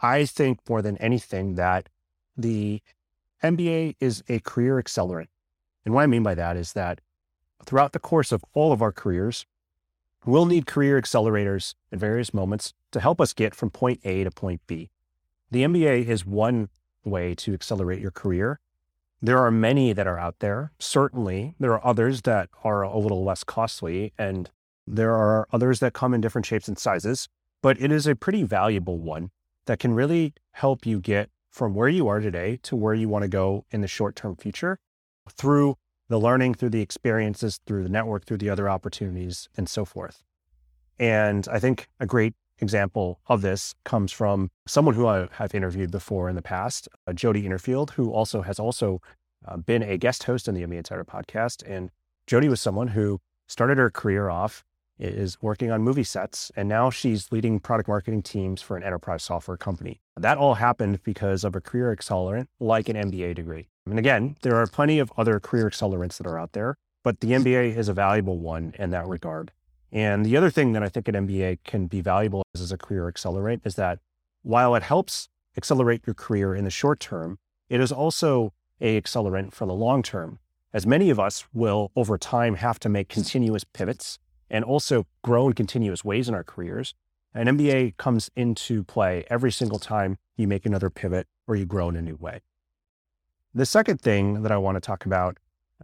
I 0.00 0.24
think 0.24 0.58
more 0.68 0.82
than 0.82 0.96
anything 0.98 1.54
that 1.54 1.88
the 2.36 2.82
MBA 3.42 3.96
is 4.00 4.22
a 4.28 4.40
career 4.40 4.82
accelerant. 4.82 5.28
And 5.84 5.94
what 5.94 6.02
I 6.02 6.06
mean 6.06 6.22
by 6.22 6.34
that 6.34 6.56
is 6.56 6.72
that 6.72 7.00
throughout 7.64 7.92
the 7.92 7.98
course 7.98 8.32
of 8.32 8.44
all 8.52 8.72
of 8.72 8.82
our 8.82 8.92
careers, 8.92 9.46
we'll 10.24 10.46
need 10.46 10.66
career 10.66 11.00
accelerators 11.00 11.74
at 11.90 11.98
various 11.98 12.32
moments 12.32 12.74
to 12.92 13.00
help 13.00 13.20
us 13.20 13.32
get 13.32 13.54
from 13.54 13.70
point 13.70 14.00
A 14.04 14.24
to 14.24 14.30
point 14.30 14.60
B. 14.66 14.90
The 15.50 15.62
MBA 15.62 16.06
is 16.06 16.24
one 16.24 16.68
way 17.04 17.34
to 17.34 17.52
accelerate 17.52 18.00
your 18.00 18.10
career, 18.10 18.60
there 19.24 19.38
are 19.38 19.52
many 19.52 19.92
that 19.92 20.08
are 20.08 20.18
out 20.18 20.40
there. 20.40 20.72
Certainly, 20.80 21.54
there 21.60 21.72
are 21.72 21.86
others 21.86 22.22
that 22.22 22.48
are 22.64 22.82
a 22.82 22.98
little 22.98 23.22
less 23.22 23.44
costly, 23.44 24.12
and 24.18 24.50
there 24.84 25.14
are 25.14 25.46
others 25.52 25.78
that 25.78 25.92
come 25.92 26.12
in 26.12 26.20
different 26.20 26.44
shapes 26.44 26.66
and 26.66 26.76
sizes. 26.76 27.28
But 27.62 27.80
it 27.80 27.92
is 27.92 28.08
a 28.08 28.16
pretty 28.16 28.42
valuable 28.42 28.98
one 28.98 29.30
that 29.66 29.78
can 29.78 29.94
really 29.94 30.34
help 30.50 30.84
you 30.84 30.98
get 30.98 31.30
from 31.52 31.72
where 31.72 31.88
you 31.88 32.08
are 32.08 32.18
today 32.18 32.58
to 32.64 32.74
where 32.74 32.94
you 32.94 33.08
want 33.08 33.22
to 33.22 33.28
go 33.28 33.64
in 33.70 33.80
the 33.80 33.86
short 33.86 34.16
term 34.16 34.34
future 34.34 34.80
through 35.30 35.76
the 36.12 36.20
learning, 36.20 36.54
through 36.54 36.70
the 36.70 36.80
experiences, 36.80 37.58
through 37.66 37.82
the 37.82 37.88
network, 37.88 38.24
through 38.24 38.38
the 38.38 38.50
other 38.50 38.68
opportunities, 38.68 39.48
and 39.56 39.68
so 39.68 39.84
forth. 39.84 40.22
And 40.98 41.48
I 41.50 41.58
think 41.58 41.88
a 42.00 42.06
great 42.06 42.34
example 42.58 43.20
of 43.26 43.42
this 43.42 43.74
comes 43.84 44.12
from 44.12 44.50
someone 44.66 44.94
who 44.94 45.06
I 45.06 45.28
have 45.32 45.54
interviewed 45.54 45.90
before 45.90 46.28
in 46.28 46.36
the 46.36 46.42
past, 46.42 46.88
uh, 47.06 47.12
Jody 47.12 47.42
Innerfield, 47.42 47.90
who 47.90 48.12
also 48.12 48.42
has 48.42 48.58
also 48.58 49.00
uh, 49.46 49.56
been 49.56 49.82
a 49.82 49.98
guest 49.98 50.24
host 50.24 50.48
on 50.48 50.54
the 50.54 50.62
MBA 50.62 50.78
Insider 50.78 51.04
podcast. 51.04 51.62
And 51.66 51.90
Jody 52.26 52.48
was 52.48 52.60
someone 52.60 52.88
who 52.88 53.20
started 53.48 53.78
her 53.78 53.90
career 53.90 54.28
off 54.28 54.64
is 55.02 55.40
working 55.42 55.70
on 55.70 55.82
movie 55.82 56.04
sets, 56.04 56.50
and 56.56 56.68
now 56.68 56.90
she's 56.90 57.32
leading 57.32 57.58
product 57.58 57.88
marketing 57.88 58.22
teams 58.22 58.62
for 58.62 58.76
an 58.76 58.82
enterprise 58.82 59.22
software 59.22 59.56
company. 59.56 60.00
That 60.16 60.38
all 60.38 60.54
happened 60.54 61.02
because 61.02 61.44
of 61.44 61.56
a 61.56 61.60
career 61.60 61.94
accelerant 61.94 62.46
like 62.60 62.88
an 62.88 62.96
MBA 62.96 63.34
degree. 63.34 63.68
And 63.86 63.98
again, 63.98 64.36
there 64.42 64.56
are 64.56 64.66
plenty 64.66 64.98
of 64.98 65.12
other 65.16 65.40
career 65.40 65.68
accelerants 65.68 66.18
that 66.18 66.26
are 66.26 66.38
out 66.38 66.52
there. 66.52 66.76
but 67.04 67.18
the 67.18 67.32
MBA 67.32 67.76
is 67.76 67.88
a 67.88 67.92
valuable 67.92 68.38
one 68.38 68.74
in 68.78 68.90
that 68.90 69.08
regard. 69.08 69.50
And 69.90 70.24
the 70.24 70.36
other 70.36 70.50
thing 70.50 70.72
that 70.72 70.84
I 70.84 70.88
think 70.88 71.08
an 71.08 71.16
MBA 71.26 71.58
can 71.64 71.88
be 71.88 72.00
valuable 72.00 72.44
as, 72.54 72.60
as 72.60 72.70
a 72.70 72.78
career 72.78 73.10
accelerant 73.10 73.60
is 73.66 73.74
that 73.74 73.98
while 74.42 74.76
it 74.76 74.84
helps 74.84 75.28
accelerate 75.56 76.02
your 76.06 76.14
career 76.14 76.54
in 76.54 76.64
the 76.64 76.70
short 76.70 77.00
term, 77.00 77.38
it 77.68 77.80
is 77.80 77.90
also 77.90 78.52
a 78.80 79.00
accelerant 79.00 79.52
for 79.52 79.66
the 79.66 79.74
long 79.74 80.02
term, 80.02 80.38
as 80.72 80.86
many 80.86 81.10
of 81.10 81.20
us 81.20 81.44
will 81.52 81.90
over 81.94 82.16
time 82.16 82.54
have 82.54 82.78
to 82.80 82.88
make 82.88 83.08
continuous 83.08 83.64
pivots 83.64 84.18
and 84.52 84.64
also 84.64 85.06
grow 85.22 85.48
in 85.48 85.54
continuous 85.54 86.04
ways 86.04 86.28
in 86.28 86.34
our 86.34 86.44
careers. 86.44 86.94
An 87.34 87.46
MBA 87.46 87.96
comes 87.96 88.30
into 88.36 88.84
play 88.84 89.24
every 89.28 89.50
single 89.50 89.78
time 89.78 90.18
you 90.36 90.46
make 90.46 90.66
another 90.66 90.90
pivot 90.90 91.26
or 91.48 91.56
you 91.56 91.64
grow 91.64 91.88
in 91.88 91.96
a 91.96 92.02
new 92.02 92.16
way. 92.16 92.42
The 93.54 93.66
second 93.66 94.00
thing 94.00 94.42
that 94.42 94.52
I 94.52 94.58
want 94.58 94.76
to 94.76 94.80
talk 94.80 95.06
about 95.06 95.38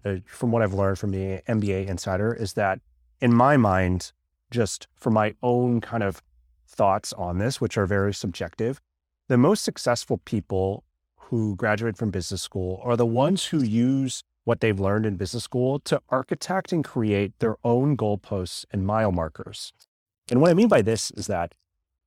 uh, 0.05 0.17
from 0.27 0.53
what 0.53 0.63
I've 0.63 0.75
learned 0.75 0.99
from 0.99 1.11
the 1.11 1.41
MBA 1.49 1.89
Insider 1.89 2.33
is 2.33 2.53
that, 2.53 2.81
in 3.21 3.35
my 3.35 3.57
mind, 3.57 4.13
just 4.51 4.87
for 4.95 5.11
my 5.11 5.35
own 5.43 5.81
kind 5.81 6.03
of 6.03 6.23
thoughts 6.67 7.13
on 7.15 7.39
this, 7.39 7.61
which 7.61 7.77
are 7.77 7.87
very 7.87 8.15
subjective, 8.15 8.81
the 9.29 9.39
most 9.39 9.65
successful 9.65 10.19
people 10.19 10.85
who 11.17 11.57
graduate 11.57 11.97
from 11.97 12.11
business 12.11 12.43
school 12.43 12.81
are 12.85 12.97
the 12.97 13.07
ones 13.07 13.47
who 13.47 13.63
use 13.63 14.23
what 14.49 14.61
they've 14.61 14.81
learned 14.81 15.05
in 15.05 15.15
business 15.17 15.45
school 15.45 15.79
to 15.79 16.01
architect 16.09 16.73
and 16.73 16.83
create 16.83 17.39
their 17.39 17.57
own 17.63 17.95
goalposts 17.99 18.65
and 18.71 18.87
mile 18.87 19.13
markers. 19.13 19.75
And 20.31 20.41
what 20.41 20.51
I 20.51 20.55
mean 20.55 20.69
by 20.69 20.81
this 20.81 21.11
is 21.11 21.27
that 21.27 21.55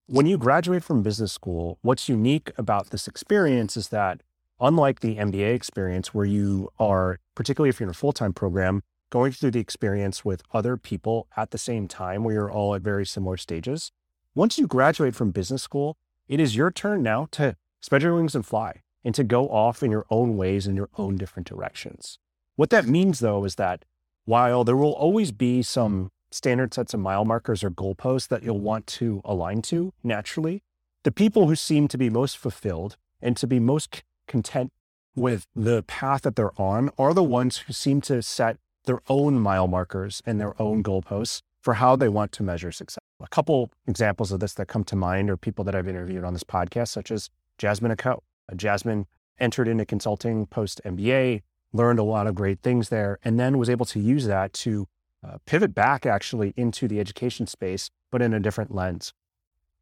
when 0.07 0.25
you 0.25 0.39
graduate 0.39 0.83
from 0.83 1.03
business 1.03 1.31
school, 1.31 1.77
what's 1.83 2.09
unique 2.09 2.51
about 2.57 2.89
this 2.89 3.07
experience 3.07 3.77
is 3.77 3.89
that 3.89 4.23
unlike 4.59 5.01
the 5.01 5.17
MBA 5.17 5.53
experience, 5.53 6.15
where 6.15 6.25
you 6.25 6.69
are, 6.79 7.19
particularly 7.35 7.69
if 7.69 7.79
you're 7.79 7.85
in 7.85 7.91
a 7.91 7.93
full 7.93 8.11
time 8.11 8.33
program, 8.33 8.81
going 9.11 9.33
through 9.33 9.51
the 9.51 9.59
experience 9.59 10.25
with 10.25 10.41
other 10.51 10.77
people 10.77 11.27
at 11.37 11.51
the 11.51 11.59
same 11.59 11.87
time, 11.87 12.23
where 12.23 12.33
you're 12.33 12.51
all 12.51 12.73
at 12.73 12.81
very 12.81 13.05
similar 13.05 13.37
stages. 13.37 13.91
Once 14.33 14.57
you 14.57 14.65
graduate 14.65 15.13
from 15.13 15.29
business 15.29 15.61
school, 15.61 15.95
it 16.27 16.39
is 16.39 16.55
your 16.55 16.71
turn 16.71 17.03
now 17.03 17.27
to 17.29 17.55
spread 17.81 18.01
your 18.01 18.15
wings 18.15 18.33
and 18.33 18.47
fly 18.47 18.81
and 19.03 19.13
to 19.13 19.23
go 19.23 19.47
off 19.49 19.83
in 19.83 19.91
your 19.91 20.07
own 20.09 20.37
ways 20.37 20.65
in 20.65 20.75
your 20.75 20.89
own 20.97 21.17
different 21.17 21.47
directions. 21.47 22.17
What 22.61 22.69
that 22.69 22.85
means, 22.85 23.21
though, 23.21 23.43
is 23.43 23.55
that 23.55 23.85
while 24.25 24.63
there 24.63 24.77
will 24.77 24.91
always 24.91 25.31
be 25.31 25.63
some 25.63 26.11
standard 26.29 26.75
sets 26.75 26.93
of 26.93 26.99
mile 26.99 27.25
markers 27.25 27.63
or 27.63 27.71
goalposts 27.71 28.27
that 28.27 28.43
you'll 28.43 28.59
want 28.59 28.85
to 29.01 29.19
align 29.25 29.63
to 29.63 29.93
naturally, 30.03 30.61
the 31.01 31.11
people 31.11 31.47
who 31.47 31.55
seem 31.55 31.87
to 31.87 31.97
be 31.97 32.07
most 32.07 32.37
fulfilled 32.37 32.97
and 33.19 33.35
to 33.37 33.47
be 33.47 33.59
most 33.59 34.03
content 34.27 34.71
with 35.15 35.47
the 35.55 35.81
path 35.81 36.21
that 36.21 36.35
they're 36.35 36.61
on 36.61 36.91
are 36.99 37.15
the 37.15 37.23
ones 37.23 37.57
who 37.57 37.73
seem 37.73 37.99
to 38.01 38.21
set 38.21 38.57
their 38.85 39.01
own 39.09 39.39
mile 39.39 39.67
markers 39.67 40.21
and 40.27 40.39
their 40.39 40.53
own 40.61 40.83
goalposts 40.83 41.41
for 41.61 41.73
how 41.73 41.95
they 41.95 42.09
want 42.09 42.31
to 42.33 42.43
measure 42.43 42.71
success. 42.71 43.03
A 43.19 43.27
couple 43.29 43.71
examples 43.87 44.31
of 44.31 44.39
this 44.39 44.53
that 44.53 44.67
come 44.67 44.83
to 44.83 44.95
mind 44.95 45.31
are 45.31 45.35
people 45.35 45.65
that 45.65 45.73
I've 45.73 45.87
interviewed 45.87 46.23
on 46.23 46.33
this 46.33 46.43
podcast, 46.43 46.89
such 46.89 47.09
as 47.09 47.31
Jasmine 47.57 47.93
Ako. 47.93 48.21
Jasmine 48.55 49.07
entered 49.39 49.67
into 49.67 49.83
consulting 49.83 50.45
post 50.45 50.79
MBA, 50.85 51.41
learned 51.73 51.99
a 51.99 52.03
lot 52.03 52.27
of 52.27 52.35
great 52.35 52.61
things 52.61 52.89
there, 52.89 53.19
and 53.23 53.39
then 53.39 53.57
was 53.57 53.69
able 53.69 53.85
to 53.87 53.99
use 53.99 54.25
that 54.25 54.53
to 54.53 54.87
uh, 55.25 55.37
pivot 55.45 55.73
back 55.73 56.05
actually 56.05 56.53
into 56.57 56.87
the 56.87 56.99
education 56.99 57.47
space, 57.47 57.89
but 58.11 58.21
in 58.21 58.33
a 58.33 58.39
different 58.39 58.73
lens. 58.73 59.13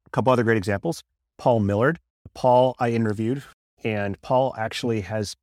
A 0.06 0.10
couple 0.10 0.32
other 0.34 0.44
great 0.44 0.58
examples 0.58 1.04
Paul 1.38 1.62
Millerd. 1.62 1.98
Paul, 2.34 2.76
I 2.80 2.92
interviewed 2.92 3.44
and 3.84 4.22
Paul 4.22 4.54
actually 4.58 5.02
has 5.02 5.36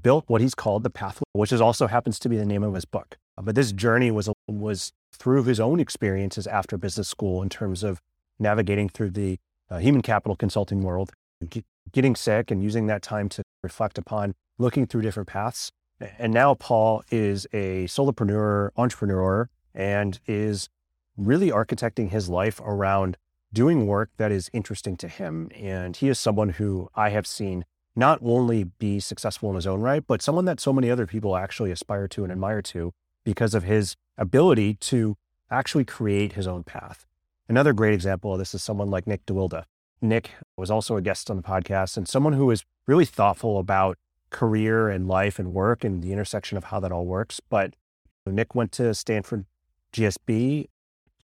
built 0.00 0.24
what 0.26 0.40
he's 0.40 0.54
called 0.54 0.82
the 0.82 0.90
pathway, 0.90 1.24
which 1.32 1.52
is 1.52 1.60
also 1.60 1.86
happens 1.86 2.18
to 2.20 2.28
be 2.28 2.36
the 2.36 2.44
name 2.44 2.62
of 2.62 2.74
his 2.74 2.84
book. 2.84 3.16
But 3.40 3.54
this 3.54 3.72
journey 3.72 4.10
was 4.10 4.28
was 4.48 4.92
through 5.12 5.44
his 5.44 5.60
own 5.60 5.80
experiences 5.80 6.46
after 6.46 6.76
business 6.76 7.08
school 7.08 7.42
in 7.42 7.48
terms 7.48 7.82
of 7.82 8.00
navigating 8.38 8.88
through 8.88 9.10
the 9.10 9.38
uh, 9.70 9.78
human 9.78 10.02
capital 10.02 10.34
consulting 10.34 10.82
world, 10.82 11.12
get, 11.48 11.64
getting 11.92 12.16
sick, 12.16 12.50
and 12.50 12.62
using 12.62 12.86
that 12.86 13.02
time 13.02 13.28
to 13.28 13.42
reflect 13.62 13.96
upon 13.96 14.34
looking 14.58 14.86
through 14.86 15.02
different 15.02 15.28
paths. 15.28 15.70
And 16.18 16.32
now 16.32 16.54
Paul 16.54 17.02
is 17.10 17.46
a 17.52 17.84
solopreneur, 17.86 18.70
entrepreneur, 18.76 19.48
and 19.74 20.18
is 20.26 20.68
really 21.16 21.50
architecting 21.50 22.10
his 22.10 22.28
life 22.28 22.60
around 22.60 23.16
doing 23.52 23.86
work 23.86 24.10
that 24.16 24.32
is 24.32 24.50
interesting 24.52 24.96
to 24.98 25.08
him. 25.08 25.50
And 25.54 25.96
he 25.96 26.08
is 26.08 26.18
someone 26.18 26.50
who 26.50 26.90
I 26.94 27.10
have 27.10 27.26
seen 27.26 27.64
not 27.96 28.18
only 28.22 28.64
be 28.64 28.98
successful 28.98 29.50
in 29.50 29.56
his 29.56 29.66
own 29.66 29.80
right, 29.80 30.04
but 30.06 30.20
someone 30.20 30.44
that 30.46 30.60
so 30.60 30.72
many 30.72 30.90
other 30.90 31.06
people 31.06 31.36
actually 31.36 31.70
aspire 31.70 32.08
to 32.08 32.24
and 32.24 32.32
admire 32.32 32.62
to 32.62 32.92
because 33.24 33.54
of 33.54 33.62
his 33.62 33.96
ability 34.18 34.74
to 34.74 35.16
actually 35.50 35.84
create 35.84 36.32
his 36.32 36.46
own 36.46 36.64
path. 36.64 37.06
Another 37.48 37.72
great 37.72 37.94
example 37.94 38.32
of 38.32 38.38
this 38.38 38.54
is 38.54 38.62
someone 38.62 38.90
like 38.90 39.06
Nick 39.06 39.24
DeWilde. 39.26 39.64
Nick 40.00 40.32
was 40.56 40.70
also 40.70 40.96
a 40.96 41.02
guest 41.02 41.30
on 41.30 41.36
the 41.36 41.42
podcast 41.42 41.96
and 41.96 42.08
someone 42.08 42.32
who 42.32 42.50
is 42.50 42.64
really 42.86 43.04
thoughtful 43.04 43.58
about 43.58 43.96
career 44.34 44.88
and 44.88 45.06
life 45.06 45.38
and 45.38 45.54
work 45.54 45.84
and 45.84 46.02
the 46.02 46.12
intersection 46.12 46.58
of 46.58 46.64
how 46.64 46.80
that 46.80 46.90
all 46.90 47.06
works. 47.06 47.40
But 47.48 47.74
Nick 48.26 48.52
went 48.52 48.72
to 48.72 48.92
Stanford 48.92 49.44
GSB 49.92 50.66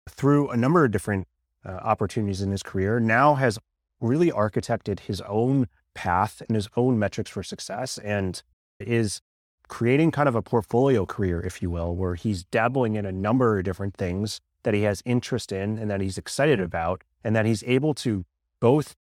through 0.08 0.48
a 0.48 0.56
number 0.56 0.86
of 0.86 0.90
different 0.90 1.28
uh, 1.66 1.72
opportunities 1.82 2.40
in 2.40 2.50
his 2.50 2.62
career, 2.62 2.98
now 2.98 3.34
has 3.34 3.58
really 4.00 4.30
architected 4.30 5.00
his 5.00 5.20
own 5.22 5.68
path 5.92 6.42
and 6.48 6.56
his 6.56 6.66
own 6.76 6.98
metrics 6.98 7.30
for 7.30 7.42
success 7.42 7.98
and 7.98 8.42
is 8.80 9.20
creating 9.68 10.10
kind 10.10 10.28
of 10.28 10.34
a 10.34 10.42
portfolio 10.42 11.04
career, 11.04 11.42
if 11.42 11.60
you 11.60 11.68
will, 11.68 11.94
where 11.94 12.14
he's 12.14 12.44
dabbling 12.44 12.96
in 12.96 13.04
a 13.04 13.12
number 13.12 13.58
of 13.58 13.64
different 13.64 13.96
things 13.96 14.40
that 14.62 14.72
he 14.72 14.82
has 14.82 15.02
interest 15.04 15.52
in 15.52 15.76
and 15.78 15.90
that 15.90 16.00
he's 16.00 16.16
excited 16.16 16.58
about, 16.58 17.02
and 17.22 17.36
that 17.36 17.44
he's 17.44 17.62
able 17.64 17.92
to 17.92 18.24
both 18.60 18.96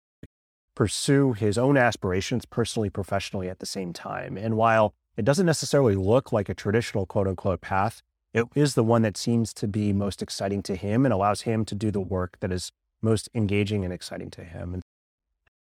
pursue 0.80 1.34
his 1.34 1.58
own 1.58 1.76
aspirations 1.76 2.46
personally, 2.46 2.88
professionally 2.88 3.50
at 3.50 3.58
the 3.58 3.66
same 3.66 3.92
time. 3.92 4.38
And 4.38 4.56
while 4.56 4.94
it 5.14 5.26
doesn't 5.26 5.44
necessarily 5.44 5.94
look 5.94 6.32
like 6.32 6.48
a 6.48 6.54
traditional 6.54 7.04
quote 7.04 7.28
unquote 7.28 7.60
path, 7.60 8.00
it 8.32 8.46
is 8.54 8.76
the 8.76 8.82
one 8.82 9.02
that 9.02 9.18
seems 9.18 9.52
to 9.52 9.68
be 9.68 9.92
most 9.92 10.22
exciting 10.22 10.62
to 10.62 10.76
him 10.76 11.04
and 11.04 11.12
allows 11.12 11.42
him 11.42 11.66
to 11.66 11.74
do 11.74 11.90
the 11.90 12.00
work 12.00 12.38
that 12.40 12.50
is 12.50 12.72
most 13.02 13.28
engaging 13.34 13.84
and 13.84 13.92
exciting 13.92 14.30
to 14.30 14.42
him. 14.42 14.72
And 14.72 14.82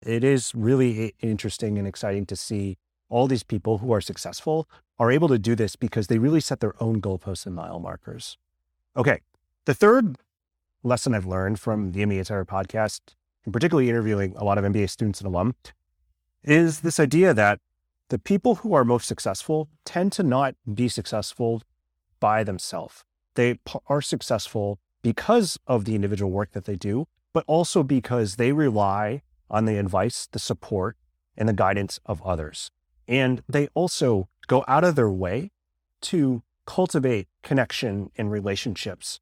it 0.03 0.23
is 0.23 0.53
really 0.53 1.15
interesting 1.19 1.79
and 1.79 1.87
exciting 1.87 2.27
to 2.27 2.35
see 2.35 2.77
all 3.09 3.25
these 3.25 3.41
people 3.41 3.79
who 3.79 3.91
are 3.91 4.01
successful 4.01 4.69
are 4.99 5.11
able 5.11 5.29
to 5.29 5.39
do 5.39 5.55
this 5.55 5.75
because 5.75 6.05
they 6.05 6.19
really 6.19 6.41
set 6.41 6.59
their 6.59 6.75
own 6.79 7.01
goalposts 7.01 7.47
and 7.47 7.55
mile 7.55 7.79
markers. 7.79 8.37
Okay. 8.95 9.21
The 9.65 9.73
third 9.73 10.17
lesson 10.83 11.15
I've 11.15 11.25
learned 11.25 11.59
from 11.59 11.93
the 11.93 12.01
MBA 12.01 12.19
Insider 12.19 12.45
podcast, 12.45 13.15
and 13.45 13.53
particularly 13.53 13.89
interviewing 13.89 14.35
a 14.37 14.43
lot 14.43 14.57
of 14.57 14.63
MBA 14.63 14.89
students 14.89 15.19
and 15.19 15.27
alum, 15.27 15.55
is 16.43 16.81
this 16.81 16.99
idea 16.99 17.33
that 17.33 17.59
the 18.09 18.19
people 18.19 18.55
who 18.55 18.73
are 18.73 18.83
most 18.83 19.07
successful 19.07 19.69
tend 19.85 20.11
to 20.13 20.23
not 20.23 20.55
be 20.73 20.87
successful 20.87 21.61
by 22.19 22.43
themselves. 22.43 23.03
They 23.35 23.59
are 23.87 24.01
successful 24.01 24.79
because 25.01 25.57
of 25.65 25.85
the 25.85 25.95
individual 25.95 26.31
work 26.31 26.51
that 26.51 26.65
they 26.65 26.75
do, 26.75 27.07
but 27.33 27.43
also 27.47 27.83
because 27.83 28.35
they 28.35 28.51
rely 28.51 29.21
on 29.49 29.65
the 29.65 29.77
advice, 29.77 30.27
the 30.31 30.39
support, 30.39 30.97
and 31.37 31.47
the 31.47 31.53
guidance 31.53 31.99
of 32.05 32.21
others. 32.23 32.69
And 33.07 33.43
they 33.47 33.67
also 33.73 34.29
go 34.47 34.63
out 34.67 34.83
of 34.83 34.95
their 34.95 35.09
way 35.09 35.51
to 36.01 36.43
cultivate 36.65 37.27
connection 37.43 38.11
and 38.17 38.31
relationships 38.31 39.19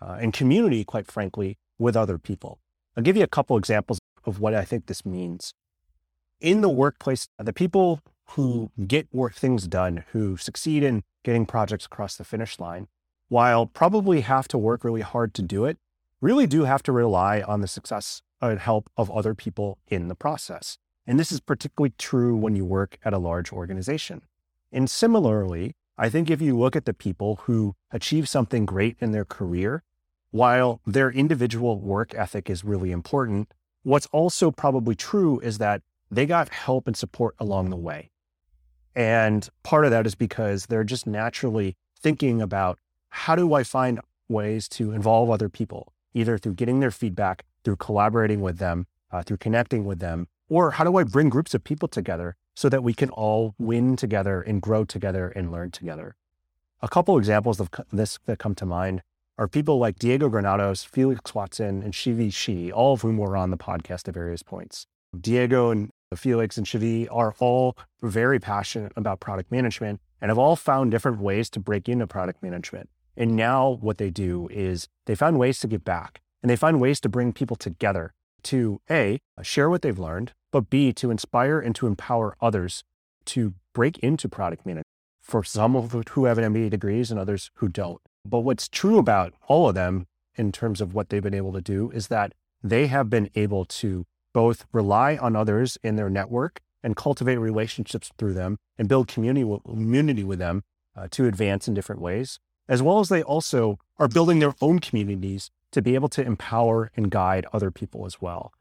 uh, 0.00 0.18
and 0.20 0.32
community, 0.32 0.84
quite 0.84 1.10
frankly, 1.10 1.58
with 1.78 1.96
other 1.96 2.18
people. 2.18 2.58
I'll 2.96 3.02
give 3.02 3.16
you 3.16 3.24
a 3.24 3.28
couple 3.28 3.56
examples 3.56 3.98
of 4.24 4.40
what 4.40 4.54
I 4.54 4.64
think 4.64 4.86
this 4.86 5.06
means. 5.06 5.54
In 6.40 6.60
the 6.60 6.68
workplace, 6.68 7.28
the 7.38 7.52
people 7.52 8.00
who 8.30 8.70
get 8.86 9.08
work 9.12 9.34
things 9.34 9.66
done, 9.66 10.04
who 10.12 10.36
succeed 10.36 10.82
in 10.82 11.02
getting 11.22 11.46
projects 11.46 11.86
across 11.86 12.16
the 12.16 12.24
finish 12.24 12.58
line, 12.58 12.88
while 13.28 13.66
probably 13.66 14.20
have 14.20 14.48
to 14.48 14.58
work 14.58 14.84
really 14.84 15.00
hard 15.00 15.32
to 15.34 15.42
do 15.42 15.64
it, 15.64 15.78
really 16.20 16.46
do 16.46 16.64
have 16.64 16.82
to 16.82 16.92
rely 16.92 17.40
on 17.40 17.60
the 17.60 17.68
success 17.68 18.22
and 18.40 18.58
help 18.58 18.90
of 18.96 19.10
other 19.10 19.34
people 19.34 19.78
in 19.88 20.08
the 20.08 20.14
process. 20.14 20.76
And 21.06 21.18
this 21.18 21.32
is 21.32 21.40
particularly 21.40 21.94
true 21.98 22.36
when 22.36 22.56
you 22.56 22.64
work 22.64 22.98
at 23.04 23.14
a 23.14 23.18
large 23.18 23.52
organization. 23.52 24.22
And 24.70 24.90
similarly, 24.90 25.74
I 25.96 26.08
think 26.08 26.30
if 26.30 26.40
you 26.40 26.58
look 26.58 26.76
at 26.76 26.84
the 26.84 26.94
people 26.94 27.36
who 27.44 27.74
achieve 27.90 28.28
something 28.28 28.66
great 28.66 28.96
in 29.00 29.12
their 29.12 29.24
career, 29.24 29.82
while 30.32 30.80
their 30.86 31.10
individual 31.10 31.78
work 31.78 32.14
ethic 32.14 32.50
is 32.50 32.64
really 32.64 32.90
important, 32.90 33.52
what's 33.84 34.06
also 34.06 34.50
probably 34.50 34.94
true 34.94 35.38
is 35.40 35.58
that 35.58 35.82
they 36.10 36.26
got 36.26 36.48
help 36.48 36.86
and 36.86 36.96
support 36.96 37.34
along 37.38 37.70
the 37.70 37.76
way. 37.76 38.10
And 38.94 39.48
part 39.62 39.84
of 39.84 39.90
that 39.92 40.06
is 40.06 40.14
because 40.14 40.66
they're 40.66 40.84
just 40.84 41.06
naturally 41.06 41.76
thinking 41.98 42.42
about 42.42 42.78
how 43.08 43.36
do 43.36 43.54
I 43.54 43.62
find 43.62 44.00
ways 44.28 44.68
to 44.70 44.92
involve 44.92 45.30
other 45.30 45.48
people, 45.48 45.92
either 46.14 46.38
through 46.38 46.54
getting 46.54 46.80
their 46.80 46.90
feedback 46.90 47.44
through 47.64 47.76
collaborating 47.76 48.40
with 48.40 48.58
them, 48.58 48.86
uh, 49.10 49.22
through 49.22 49.36
connecting 49.36 49.84
with 49.84 50.00
them? 50.00 50.28
Or 50.48 50.72
how 50.72 50.84
do 50.84 50.96
I 50.96 51.04
bring 51.04 51.28
groups 51.28 51.54
of 51.54 51.64
people 51.64 51.88
together 51.88 52.36
so 52.54 52.68
that 52.68 52.82
we 52.82 52.92
can 52.94 53.10
all 53.10 53.54
win 53.58 53.96
together 53.96 54.40
and 54.42 54.60
grow 54.60 54.84
together 54.84 55.28
and 55.28 55.52
learn 55.52 55.70
together? 55.70 56.16
A 56.80 56.88
couple 56.88 57.16
examples 57.16 57.60
of 57.60 57.70
this 57.92 58.18
that 58.26 58.38
come 58.38 58.54
to 58.56 58.66
mind 58.66 59.02
are 59.38 59.48
people 59.48 59.78
like 59.78 59.98
Diego 59.98 60.28
Granados, 60.28 60.84
Felix 60.84 61.34
Watson, 61.34 61.82
and 61.82 61.92
Shivi 61.92 62.32
Shi, 62.32 62.70
all 62.70 62.94
of 62.94 63.02
whom 63.02 63.16
were 63.16 63.36
on 63.36 63.50
the 63.50 63.56
podcast 63.56 64.08
at 64.08 64.14
various 64.14 64.42
points. 64.42 64.86
Diego 65.18 65.70
and 65.70 65.90
Felix 66.14 66.56
and 66.56 66.66
Shivi 66.66 67.08
are 67.10 67.34
all 67.38 67.76
very 68.02 68.38
passionate 68.38 68.92
about 68.96 69.20
product 69.20 69.50
management 69.50 70.00
and 70.20 70.30
have 70.30 70.38
all 70.38 70.56
found 70.56 70.90
different 70.90 71.20
ways 71.20 71.50
to 71.50 71.60
break 71.60 71.88
into 71.88 72.06
product 72.06 72.42
management. 72.42 72.88
And 73.16 73.36
now 73.36 73.78
what 73.80 73.98
they 73.98 74.10
do 74.10 74.48
is 74.50 74.88
they 75.06 75.14
find 75.14 75.38
ways 75.38 75.60
to 75.60 75.66
give 75.66 75.84
back 75.84 76.20
and 76.42 76.50
they 76.50 76.56
find 76.56 76.80
ways 76.80 77.00
to 77.00 77.08
bring 77.08 77.32
people 77.32 77.56
together 77.56 78.14
to 78.44 78.80
A, 78.90 79.20
share 79.42 79.70
what 79.70 79.82
they've 79.82 79.98
learned, 79.98 80.32
but 80.50 80.70
B, 80.70 80.92
to 80.94 81.10
inspire 81.10 81.60
and 81.60 81.74
to 81.76 81.86
empower 81.86 82.36
others 82.40 82.84
to 83.26 83.54
break 83.72 83.98
into 83.98 84.28
product 84.28 84.66
management 84.66 84.86
for 85.22 85.44
some 85.44 85.76
of 85.76 85.92
who 86.10 86.24
have 86.24 86.38
an 86.38 86.52
MBA 86.52 86.70
degrees 86.70 87.10
and 87.10 87.20
others 87.20 87.50
who 87.56 87.68
don't. 87.68 88.00
But 88.24 88.40
what's 88.40 88.68
true 88.68 88.98
about 88.98 89.34
all 89.48 89.68
of 89.68 89.74
them 89.74 90.06
in 90.36 90.52
terms 90.52 90.80
of 90.80 90.94
what 90.94 91.08
they've 91.08 91.22
been 91.22 91.34
able 91.34 91.52
to 91.52 91.60
do 91.60 91.90
is 91.90 92.08
that 92.08 92.32
they 92.62 92.86
have 92.86 93.10
been 93.10 93.28
able 93.34 93.64
to 93.64 94.06
both 94.32 94.64
rely 94.72 95.16
on 95.16 95.36
others 95.36 95.78
in 95.82 95.96
their 95.96 96.08
network 96.08 96.60
and 96.82 96.96
cultivate 96.96 97.36
relationships 97.36 98.10
through 98.18 98.34
them 98.34 98.58
and 98.78 98.88
build 98.88 99.08
community, 99.08 99.60
community 99.66 100.24
with 100.24 100.38
them 100.38 100.62
uh, 100.96 101.08
to 101.10 101.26
advance 101.26 101.68
in 101.68 101.74
different 101.74 102.00
ways, 102.00 102.38
as 102.68 102.82
well 102.82 103.00
as 103.00 103.08
they 103.08 103.22
also 103.22 103.78
are 103.98 104.08
building 104.08 104.38
their 104.38 104.54
own 104.60 104.78
communities 104.78 105.50
to 105.70 105.82
be 105.82 105.94
able 105.94 106.08
to 106.08 106.22
empower 106.22 106.90
and 106.96 107.10
guide 107.10 107.46
other 107.52 107.70
people 107.70 108.06
as 108.06 108.20
well. 108.20 108.52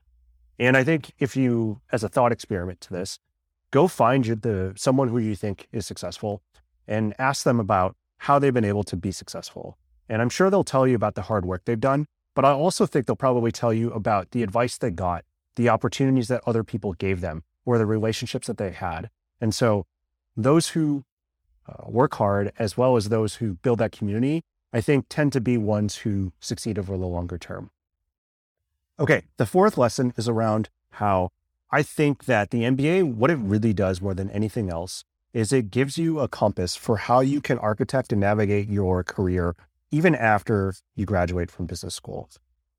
And 0.60 0.78
I 0.78 0.84
think 0.84 1.14
if 1.20 1.36
you, 1.36 1.82
as 1.92 2.04
a 2.04 2.10
thought 2.10 2.32
experiment 2.32 2.82
to 2.82 2.94
this, 2.94 3.20
go 3.72 3.88
find 3.88 4.24
the 4.24 4.74
someone 4.76 5.08
who 5.08 5.18
you 5.18 5.36
think 5.36 5.68
is 5.72 5.86
successful 5.86 6.42
and 6.88 7.14
ask 7.18 7.44
them 7.44 7.60
about 7.60 7.96
how 8.22 8.38
they've 8.38 8.54
been 8.54 8.64
able 8.64 8.84
to 8.84 8.96
be 8.96 9.12
successful. 9.12 9.80
And 10.08 10.22
I'm 10.22 10.30
sure 10.30 10.52
they'll 10.52 10.64
tell 10.64 10.88
you 10.88 10.96
about 10.96 11.16
the 11.16 11.24
hard 11.24 11.44
work 11.44 11.66
they've 11.66 11.80
done, 11.80 12.06
but 12.36 12.46
I 12.46 12.52
also 12.52 12.86
think 12.86 13.08
they'll 13.08 13.16
probably 13.16 13.52
tell 13.52 13.74
you 13.74 13.92
about 13.92 14.30
the 14.30 14.44
advice 14.44 14.78
they 14.78 14.92
got, 14.92 15.26
the 15.56 15.70
opportunities 15.70 16.28
that 16.28 16.44
other 16.46 16.64
people 16.64 16.94
gave 16.94 17.22
them, 17.22 17.44
or 17.66 17.80
the 17.80 17.88
relationships 17.88 18.46
that 18.46 18.58
they 18.58 18.70
had. 18.70 19.10
And 19.40 19.56
so 19.56 19.88
those 20.38 20.70
who 20.70 21.04
uh, 21.68 21.90
work 21.90 22.14
hard, 22.14 22.52
as 22.60 22.78
well 22.78 22.96
as 22.96 23.10
those 23.10 23.36
who 23.36 23.56
build 23.56 23.80
that 23.80 23.92
community, 23.92 24.44
I 24.72 24.82
think 24.82 25.08
tend 25.10 25.34
to 25.34 25.42
be 25.42 25.58
ones 25.58 25.98
who 25.98 26.32
succeed 26.40 26.78
over 26.78 26.96
the 26.96 27.08
longer 27.08 27.40
term. 27.40 27.72
Okay, 29.00 29.24
the 29.38 29.48
fourth 29.48 29.80
lesson 29.80 30.14
is 30.16 30.30
around 30.30 30.70
how 30.92 31.30
I 31.72 31.82
think 31.82 32.26
that 32.26 32.52
the 32.52 32.62
MBA, 32.62 33.16
what 33.16 33.32
it 33.32 33.40
really 33.40 33.74
does 33.74 34.00
more 34.00 34.14
than 34.14 34.30
anything 34.30 34.70
else, 34.70 35.06
is 35.34 35.54
it 35.54 35.72
gives 35.72 35.98
you 35.98 36.20
a 36.20 36.28
compass 36.28 36.76
for 36.76 36.98
how 36.98 37.22
you 37.22 37.42
can 37.42 37.58
architect 37.60 38.12
and 38.12 38.22
navigate 38.22 38.70
your 38.70 39.04
career 39.04 39.56
even 39.92 40.16
after 40.16 40.74
you 40.96 41.06
graduate 41.06 41.52
from 41.52 41.66
business 41.66 41.96
school. 41.96 42.30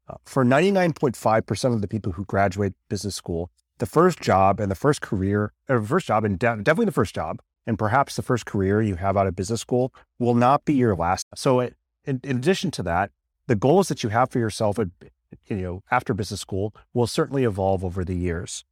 Uh, 0.08 0.14
for 0.24 0.44
99.5% 0.44 1.74
of 1.74 1.80
the 1.80 1.88
people 1.88 2.12
who 2.12 2.24
graduate 2.24 2.74
business 2.88 3.14
school, 3.14 3.50
the 3.78 3.86
first 3.86 4.20
job 4.20 4.60
and 4.60 4.70
the 4.70 4.76
first 4.76 5.00
career, 5.00 5.52
or 5.68 5.82
first 5.82 6.06
job 6.06 6.24
and 6.24 6.38
de- 6.38 6.56
definitely 6.56 6.86
the 6.86 6.92
first 6.92 7.14
job, 7.14 7.40
and 7.66 7.78
perhaps 7.78 8.16
the 8.16 8.22
first 8.22 8.46
career 8.46 8.82
you 8.82 8.96
have 8.96 9.16
out 9.16 9.26
of 9.26 9.36
business 9.36 9.60
school 9.60 9.92
will 10.18 10.34
not 10.34 10.64
be 10.64 10.74
your 10.74 10.96
last. 10.96 11.26
So, 11.34 11.60
it, 11.60 11.76
in, 12.04 12.20
in 12.24 12.38
addition 12.38 12.70
to 12.72 12.82
that, 12.82 13.10
the 13.46 13.54
goals 13.54 13.88
that 13.88 14.02
you 14.02 14.08
have 14.10 14.30
for 14.30 14.38
yourself, 14.38 14.78
you 14.78 15.56
know, 15.56 15.82
after 15.90 16.14
business 16.14 16.40
school 16.40 16.74
will 16.92 17.06
certainly 17.06 17.44
evolve 17.44 17.84
over 17.84 18.04
the 18.04 18.16
years. 18.16 18.64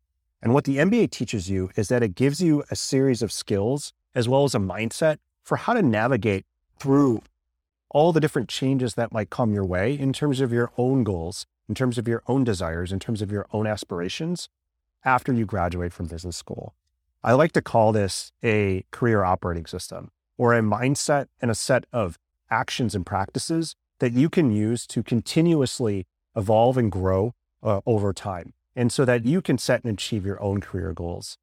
And 0.42 0.54
what 0.54 0.64
the 0.64 0.78
MBA 0.78 1.10
teaches 1.10 1.50
you 1.50 1.70
is 1.76 1.88
that 1.88 2.02
it 2.02 2.14
gives 2.14 2.40
you 2.40 2.64
a 2.70 2.76
series 2.76 3.22
of 3.22 3.30
skills 3.30 3.92
as 4.14 4.28
well 4.28 4.44
as 4.44 4.54
a 4.54 4.58
mindset 4.58 5.18
for 5.42 5.56
how 5.56 5.74
to 5.74 5.82
navigate 5.82 6.46
through 6.78 7.22
all 7.90 8.12
the 8.12 8.20
different 8.20 8.48
changes 8.48 8.94
that 8.94 9.12
might 9.12 9.30
come 9.30 9.52
your 9.52 9.64
way 9.64 9.98
in 9.98 10.12
terms 10.12 10.40
of 10.40 10.52
your 10.52 10.70
own 10.78 11.04
goals, 11.04 11.46
in 11.68 11.74
terms 11.74 11.98
of 11.98 12.08
your 12.08 12.22
own 12.26 12.44
desires, 12.44 12.92
in 12.92 12.98
terms 12.98 13.20
of 13.20 13.30
your 13.30 13.46
own 13.52 13.66
aspirations 13.66 14.48
after 15.04 15.32
you 15.32 15.44
graduate 15.44 15.92
from 15.92 16.06
business 16.06 16.36
school. 16.36 16.74
I 17.22 17.32
like 17.32 17.52
to 17.52 17.62
call 17.62 17.92
this 17.92 18.32
a 18.42 18.84
career 18.90 19.24
operating 19.24 19.66
system 19.66 20.10
or 20.38 20.54
a 20.54 20.62
mindset 20.62 21.26
and 21.42 21.50
a 21.50 21.54
set 21.54 21.84
of 21.92 22.18
actions 22.50 22.94
and 22.94 23.04
practices 23.04 23.74
that 23.98 24.12
you 24.12 24.30
can 24.30 24.50
use 24.50 24.86
to 24.86 25.02
continuously 25.02 26.06
evolve 26.34 26.78
and 26.78 26.90
grow 26.90 27.34
uh, 27.62 27.80
over 27.84 28.14
time 28.14 28.54
and 28.74 28.92
so 28.92 29.04
that 29.04 29.24
you 29.24 29.40
can 29.42 29.58
set 29.58 29.84
and 29.84 29.92
achieve 29.92 30.24
your 30.24 30.40
own 30.42 30.60
career 30.60 30.92
goals. 30.92 31.38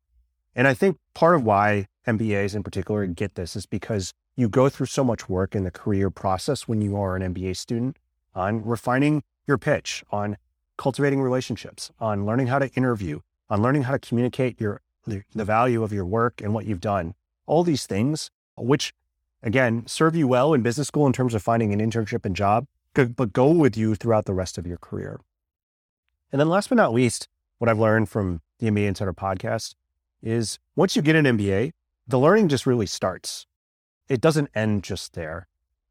And 0.56 0.68
I 0.68 0.74
think 0.74 0.98
part 1.14 1.36
of 1.36 1.44
why 1.44 1.88
MBAs 2.08 2.56
in 2.56 2.64
particular 2.64 3.06
get 3.06 3.36
this 3.36 3.56
is 3.56 3.66
because 3.66 4.14
you 4.36 4.50
go 4.50 4.70
through 4.70 4.86
so 4.86 5.04
much 5.04 5.28
work 5.28 5.56
in 5.56 5.64
the 5.64 5.72
career 5.72 6.10
process 6.10 6.68
when 6.68 6.82
you 6.82 6.96
are 6.96 7.16
an 7.16 7.34
MBA 7.34 7.58
student 7.58 7.98
on 8.34 8.64
refining 8.64 9.24
your 9.46 9.58
pitch, 9.58 10.04
on 10.12 10.38
cultivating 10.78 11.22
relationships, 11.22 11.92
on 12.00 12.26
learning 12.26 12.48
how 12.48 12.60
to 12.60 12.70
interview, 12.74 13.20
on 13.50 13.62
learning 13.62 13.84
how 13.84 13.94
to 13.94 14.00
communicate 14.00 14.60
your 14.60 14.82
the, 15.06 15.24
value 15.46 15.84
of 15.84 15.94
your 15.94 16.06
work 16.06 16.42
and 16.42 16.54
what 16.54 16.66
you've 16.66 16.82
done. 16.82 17.16
All 17.46 17.64
these 17.64 17.86
things, 17.86 18.30
which 18.58 18.94
again 19.42 19.86
serve 19.88 20.16
you 20.16 20.28
well 20.28 20.54
in 20.54 20.62
business 20.62 20.88
school 20.88 21.08
in 21.08 21.14
terms 21.14 21.34
of 21.34 21.42
finding 21.42 21.74
an 21.74 21.80
internship 21.80 22.26
and 22.26 22.36
job, 22.36 22.66
but 22.94 23.34
go 23.34 23.52
with 23.52 23.78
you 23.78 23.96
throughout 23.96 24.26
the 24.26 24.34
rest 24.34 24.58
of 24.58 24.68
your 24.68 24.78
career. 24.78 25.20
And 26.32 26.40
then 26.40 26.50
last 26.50 26.70
but 26.70 26.76
not 26.76 26.94
least, 26.94 27.28
what 27.58 27.70
I've 27.70 27.80
learned 27.80 28.10
from 28.10 28.42
the 28.60 28.68
MBA 28.68 28.88
Insider 28.88 29.14
podcast 29.14 29.76
is 30.22 30.60
once 30.76 30.96
you 30.96 31.02
get 31.02 31.16
an 31.16 31.26
MBA, 31.26 31.72
the 32.08 32.20
learning 32.20 32.50
just 32.50 32.66
really 32.66 32.86
starts. 32.86 33.46
It 34.10 34.22
doesn't 34.22 34.50
end 34.56 34.84
just 34.84 35.14
there. 35.14 35.48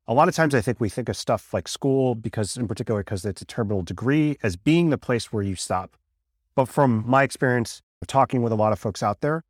A 0.06 0.14
lot 0.14 0.28
of 0.28 0.34
times 0.34 0.54
I 0.54 0.60
think 0.60 0.80
we 0.80 0.88
think 0.88 1.08
of 1.08 1.16
stuff 1.16 1.52
like 1.52 1.68
school 1.68 2.14
because 2.14 2.56
in 2.56 2.68
particular 2.68 3.00
because 3.00 3.24
it's 3.24 3.42
a 3.42 3.46
terminal 3.46 3.82
degree 3.82 4.36
as 4.42 4.56
being 4.56 4.90
the 4.90 4.98
place 4.98 5.32
where 5.32 5.42
you 5.42 5.56
stop. 5.56 5.96
But 6.54 6.66
from 6.66 7.04
my 7.06 7.22
experience 7.22 7.82
of 8.00 8.08
talking 8.08 8.42
with 8.42 8.52
a 8.52 8.56
lot 8.56 8.72
of 8.72 8.78
folks 8.78 9.02
out 9.02 9.20
there, 9.20 9.42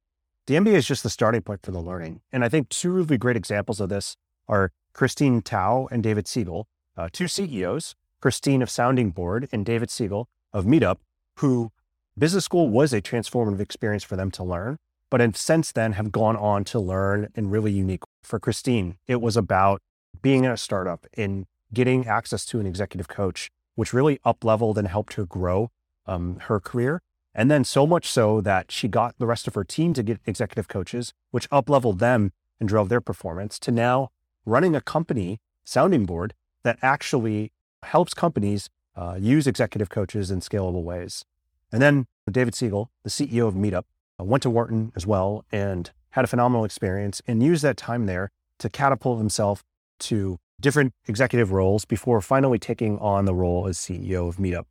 the 0.46 0.54
MBA 0.54 0.74
is 0.74 0.86
just 0.86 1.02
the 1.02 1.10
starting 1.10 1.42
point 1.42 1.62
for 1.62 1.72
the 1.72 1.80
learning. 1.80 2.20
And 2.32 2.44
I 2.44 2.48
think 2.48 2.68
two 2.68 2.90
really 2.90 3.18
great 3.18 3.36
examples 3.36 3.80
of 3.80 3.88
this 3.88 4.16
are 4.48 4.72
Christine 4.92 5.42
Tao 5.42 5.88
and 5.90 6.02
David 6.02 6.26
Siegel, 6.26 6.68
uh, 6.96 7.08
two 7.12 7.28
CEOs, 7.28 7.94
Christine 8.20 8.62
of 8.62 8.70
Sounding 8.70 9.10
Board 9.10 9.48
and 9.52 9.66
David 9.66 9.90
Siegel 9.90 10.28
of 10.56 10.64
Meetup, 10.64 10.96
who 11.40 11.70
business 12.16 12.46
school 12.46 12.70
was 12.70 12.94
a 12.94 13.02
transformative 13.02 13.60
experience 13.60 14.02
for 14.02 14.16
them 14.16 14.30
to 14.30 14.42
learn, 14.42 14.78
but 15.10 15.20
have 15.20 15.36
since 15.36 15.70
then 15.70 15.92
have 15.92 16.10
gone 16.10 16.34
on 16.34 16.64
to 16.64 16.80
learn 16.80 17.28
in 17.34 17.50
really 17.50 17.70
unique. 17.70 18.02
For 18.22 18.40
Christine, 18.40 18.96
it 19.06 19.20
was 19.20 19.36
about 19.36 19.82
being 20.22 20.44
in 20.44 20.50
a 20.50 20.56
startup 20.56 21.06
and 21.14 21.44
getting 21.74 22.06
access 22.06 22.46
to 22.46 22.58
an 22.58 22.66
executive 22.66 23.06
coach, 23.06 23.50
which 23.74 23.92
really 23.92 24.18
up 24.24 24.44
leveled 24.44 24.78
and 24.78 24.88
helped 24.88 25.12
her 25.14 25.26
grow 25.26 25.70
um, 26.06 26.38
her 26.44 26.58
career. 26.58 27.02
And 27.34 27.50
then 27.50 27.62
so 27.62 27.86
much 27.86 28.08
so 28.08 28.40
that 28.40 28.72
she 28.72 28.88
got 28.88 29.18
the 29.18 29.26
rest 29.26 29.46
of 29.46 29.54
her 29.54 29.64
team 29.64 29.92
to 29.92 30.02
get 30.02 30.20
executive 30.24 30.68
coaches, 30.68 31.12
which 31.32 31.48
up 31.52 31.68
leveled 31.68 31.98
them 31.98 32.32
and 32.58 32.66
drove 32.66 32.88
their 32.88 33.02
performance 33.02 33.58
to 33.58 33.70
now 33.70 34.08
running 34.46 34.74
a 34.74 34.80
company, 34.80 35.38
Sounding 35.64 36.06
Board, 36.06 36.32
that 36.62 36.78
actually 36.80 37.52
helps 37.82 38.14
companies 38.14 38.70
uh, 38.96 39.16
use 39.20 39.46
executive 39.46 39.90
coaches 39.90 40.30
in 40.30 40.40
scalable 40.40 40.82
ways. 40.82 41.24
And 41.72 41.82
then 41.82 42.06
David 42.30 42.54
Siegel, 42.54 42.90
the 43.02 43.10
CEO 43.10 43.46
of 43.46 43.54
Meetup, 43.54 43.84
uh, 44.18 44.24
went 44.24 44.42
to 44.42 44.50
Wharton 44.50 44.92
as 44.96 45.06
well 45.06 45.44
and 45.52 45.90
had 46.10 46.24
a 46.24 46.28
phenomenal 46.28 46.64
experience 46.64 47.20
and 47.26 47.42
used 47.42 47.62
that 47.62 47.76
time 47.76 48.06
there 48.06 48.30
to 48.58 48.70
catapult 48.70 49.18
himself 49.18 49.62
to 49.98 50.38
different 50.60 50.94
executive 51.06 51.52
roles 51.52 51.84
before 51.84 52.20
finally 52.20 52.58
taking 52.58 52.98
on 52.98 53.26
the 53.26 53.34
role 53.34 53.66
as 53.66 53.76
CEO 53.76 54.28
of 54.28 54.36
Meetup. 54.36 54.66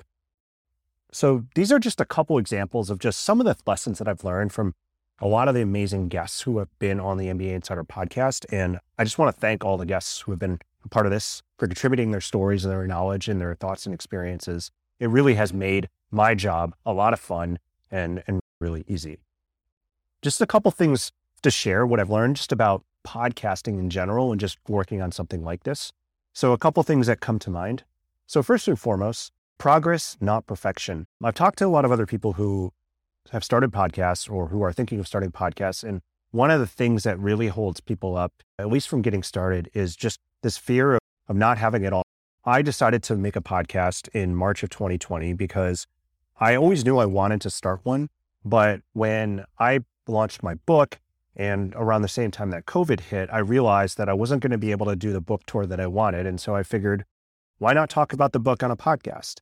So 1.11 1.45
these 1.53 1.71
are 1.71 1.79
just 1.79 2.01
a 2.01 2.05
couple 2.05 2.37
examples 2.37 2.89
of 2.89 2.99
just 2.99 3.19
some 3.19 3.39
of 3.39 3.45
the 3.45 3.55
lessons 3.65 3.99
that 3.99 4.07
I've 4.07 4.23
learned 4.23 4.51
from 4.51 4.73
a 5.19 5.27
lot 5.27 5.47
of 5.47 5.55
the 5.55 5.61
amazing 5.61 6.09
guests 6.09 6.41
who 6.41 6.57
have 6.57 6.67
been 6.79 6.99
on 6.99 7.17
the 7.17 7.27
MBA 7.27 7.53
Insider 7.53 7.83
podcast. 7.83 8.45
And 8.51 8.79
I 8.97 9.03
just 9.03 9.17
want 9.17 9.33
to 9.33 9.39
thank 9.39 9.63
all 9.63 9.77
the 9.77 9.85
guests 9.85 10.21
who 10.21 10.31
have 10.31 10.39
been 10.39 10.59
a 10.85 10.89
part 10.89 11.05
of 11.05 11.11
this 11.11 11.41
for 11.57 11.67
contributing 11.67 12.11
their 12.11 12.21
stories 12.21 12.63
and 12.63 12.71
their 12.71 12.87
knowledge 12.87 13.27
and 13.27 13.41
their 13.41 13.55
thoughts 13.55 13.85
and 13.85 13.93
experiences. 13.93 14.71
It 14.99 15.09
really 15.09 15.33
has 15.33 15.53
made 15.53 15.89
my 16.11 16.35
job 16.35 16.75
a 16.85 16.93
lot 16.93 17.13
of 17.13 17.19
fun 17.19 17.59
and, 17.91 18.23
and 18.27 18.39
really 18.59 18.85
easy. 18.87 19.19
Just 20.21 20.41
a 20.41 20.47
couple 20.47 20.71
things 20.71 21.11
to 21.41 21.51
share 21.51 21.85
what 21.85 21.99
I've 21.99 22.09
learned 22.09 22.37
just 22.37 22.51
about 22.51 22.83
podcasting 23.05 23.79
in 23.79 23.89
general 23.89 24.31
and 24.31 24.39
just 24.39 24.57
working 24.67 25.01
on 25.01 25.11
something 25.11 25.43
like 25.43 25.63
this. 25.63 25.91
So, 26.33 26.53
a 26.53 26.57
couple 26.57 26.81
things 26.83 27.07
that 27.07 27.19
come 27.19 27.39
to 27.39 27.49
mind. 27.49 27.83
So, 28.25 28.41
first 28.41 28.67
and 28.67 28.79
foremost, 28.79 29.31
progress, 29.57 30.17
not 30.19 30.47
perfection. 30.47 31.07
I've 31.23 31.35
talked 31.35 31.59
to 31.59 31.65
a 31.65 31.67
lot 31.67 31.85
of 31.85 31.91
other 31.91 32.05
people 32.05 32.33
who 32.33 32.73
have 33.31 33.43
started 33.43 33.71
podcasts 33.71 34.29
or 34.29 34.47
who 34.47 34.61
are 34.63 34.73
thinking 34.73 34.99
of 34.99 35.07
starting 35.07 35.31
podcasts. 35.31 35.83
And 35.83 36.01
one 36.31 36.51
of 36.51 36.59
the 36.59 36.67
things 36.67 37.03
that 37.03 37.19
really 37.19 37.47
holds 37.47 37.79
people 37.79 38.17
up, 38.17 38.33
at 38.59 38.69
least 38.69 38.89
from 38.89 39.01
getting 39.01 39.23
started, 39.23 39.69
is 39.73 39.95
just 39.95 40.19
this 40.45 40.57
fear 40.57 40.93
of, 40.93 40.99
of 41.27 41.35
not 41.35 41.57
having 41.57 41.83
it 41.83 41.91
all. 41.91 42.03
I 42.45 42.61
decided 42.61 43.01
to 43.03 43.15
make 43.15 43.35
a 43.35 43.41
podcast 43.41 44.07
in 44.09 44.35
March 44.35 44.61
of 44.61 44.69
2020 44.69 45.33
because 45.33 45.87
I 46.39 46.55
always 46.55 46.85
knew 46.85 46.99
I 46.99 47.05
wanted 47.05 47.41
to 47.41 47.49
start 47.49 47.79
one. 47.83 48.09
But 48.45 48.81
when 48.93 49.43
I 49.57 49.79
launched 50.07 50.43
my 50.43 50.53
book 50.53 50.99
And 51.35 51.73
around 51.75 52.01
the 52.01 52.07
same 52.07 52.31
time 52.31 52.51
that 52.51 52.65
COVID 52.65 53.01
hit, 53.01 53.29
I 53.31 53.39
realized 53.39 53.97
that 53.97 54.07
I 54.07 54.13
wasn't 54.13 54.41
going 54.41 54.51
to 54.51 54.57
be 54.57 54.71
able 54.71 54.85
to 54.85 54.95
do 54.95 55.11
the 55.11 55.21
book 55.21 55.41
tour 55.45 55.65
that 55.65 55.79
I 55.79 55.87
wanted. 55.87 56.25
And 56.25 56.39
so 56.39 56.55
I 56.55 56.63
figured, 56.63 57.03
why 57.57 57.73
not 57.73 57.89
talk 57.89 58.13
about 58.13 58.31
the 58.31 58.39
book 58.39 58.63
on 58.63 58.71
a 58.71 58.77
podcast? 58.77 59.41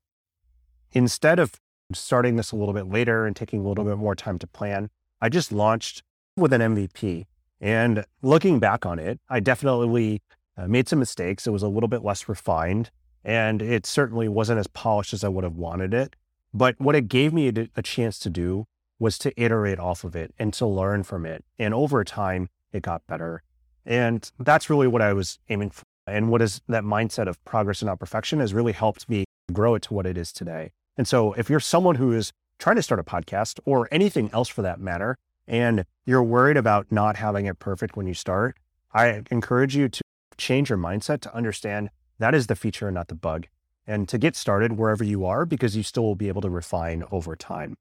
Instead 0.92 1.40
of 1.40 1.54
starting 1.94 2.36
this 2.36 2.52
a 2.52 2.56
little 2.56 2.74
bit 2.74 2.88
later 2.88 3.26
and 3.26 3.36
taking 3.36 3.64
a 3.64 3.68
little 3.68 3.84
bit 3.84 3.98
more 3.98 4.16
time 4.16 4.40
to 4.40 4.48
plan, 4.48 4.90
I 5.22 5.30
just 5.30 5.52
launched 5.52 6.02
with 6.36 6.52
an 6.52 6.62
MVP. 6.62 7.26
And 7.62 8.06
looking 8.22 8.60
back 8.60 8.86
on 8.86 8.98
it, 8.98 9.20
I 9.30 9.40
definitely 9.40 10.22
uh, 10.58 10.68
made 10.68 10.88
some 10.88 11.00
mistakes. 11.00 11.48
It 11.48 11.52
was 11.52 11.64
a 11.64 11.68
little 11.68 11.90
bit 11.90 12.04
less 12.04 12.30
refined 12.30 12.92
and 13.24 13.62
it 13.62 13.86
certainly 13.86 14.28
wasn't 14.28 14.60
as 14.60 14.68
polished 14.68 15.14
as 15.14 15.24
I 15.24 15.30
would 15.30 15.44
have 15.44 15.56
wanted 15.56 15.94
it. 15.94 16.16
But 16.54 16.80
what 16.80 16.96
it 16.96 17.08
gave 17.08 17.34
me 17.34 17.48
a, 17.48 17.70
a 17.76 17.82
chance 17.82 18.20
to 18.20 18.30
do 18.30 18.66
was 19.00 19.18
to 19.20 19.42
iterate 19.42 19.80
off 19.80 20.04
of 20.04 20.16
it 20.16 20.34
and 20.38 20.54
to 20.54 20.66
learn 20.66 21.04
from 21.04 21.26
it. 21.26 21.44
And 21.58 21.74
over 21.74 22.04
time, 22.04 22.50
it 22.72 22.84
got 22.84 23.06
better. 23.08 23.44
And 23.86 24.30
that's 24.40 24.70
really 24.70 24.88
what 24.88 25.02
I 25.02 25.14
was 25.14 25.40
aiming 25.50 25.72
for. 25.72 25.84
And 26.06 26.30
what 26.30 26.42
is 26.42 26.62
that 26.68 26.84
mindset 26.84 27.28
of 27.28 27.44
progress 27.46 27.82
and 27.82 27.88
not 27.88 28.00
perfection 28.00 28.40
has 28.40 28.54
really 28.54 28.74
helped 28.74 29.10
me 29.10 29.26
grow 29.52 29.76
it 29.76 29.84
to 29.84 29.94
what 29.94 30.06
it 30.06 30.18
is 30.18 30.32
today. 30.32 30.72
And 30.98 31.08
so 31.08 31.34
if 31.34 31.50
you're 31.50 31.60
someone 31.60 31.96
who 31.96 32.12
is 32.12 32.32
trying 32.60 32.76
to 32.76 32.84
start 32.84 33.00
a 33.00 33.04
podcast 33.04 33.60
or 33.66 33.88
anything 33.92 34.30
else 34.34 34.50
for 34.50 34.62
that 34.62 34.80
matter, 34.80 35.16
and 35.48 35.86
you're 36.06 36.24
worried 36.24 36.58
about 36.58 36.92
not 36.92 37.18
having 37.18 37.46
it 37.46 37.60
perfect 37.60 37.98
when 37.98 38.08
you 38.08 38.14
start, 38.14 38.58
I 38.94 39.24
encourage 39.32 39.76
you 39.76 39.90
to 39.90 40.03
change 40.44 40.70
your 40.70 40.78
mindset 40.78 41.22
to 41.22 41.36
understand 41.36 41.90
that 42.20 42.36
is 42.36 42.48
the 42.48 42.56
feature 42.56 42.88
and 42.88 42.96
not 42.96 43.08
the 43.08 43.16
bug. 43.16 43.48
And 43.86 44.08
to 44.10 44.18
get 44.18 44.36
started 44.36 44.78
wherever 44.78 45.04
you 45.04 45.26
are, 45.26 45.46
because 45.46 45.76
you 45.76 45.84
still 45.84 46.04
will 46.04 46.16
be 46.16 46.30
able 46.30 46.42
to 46.42 46.50
refine 46.50 47.04
over 47.12 47.36
time. 47.36 47.76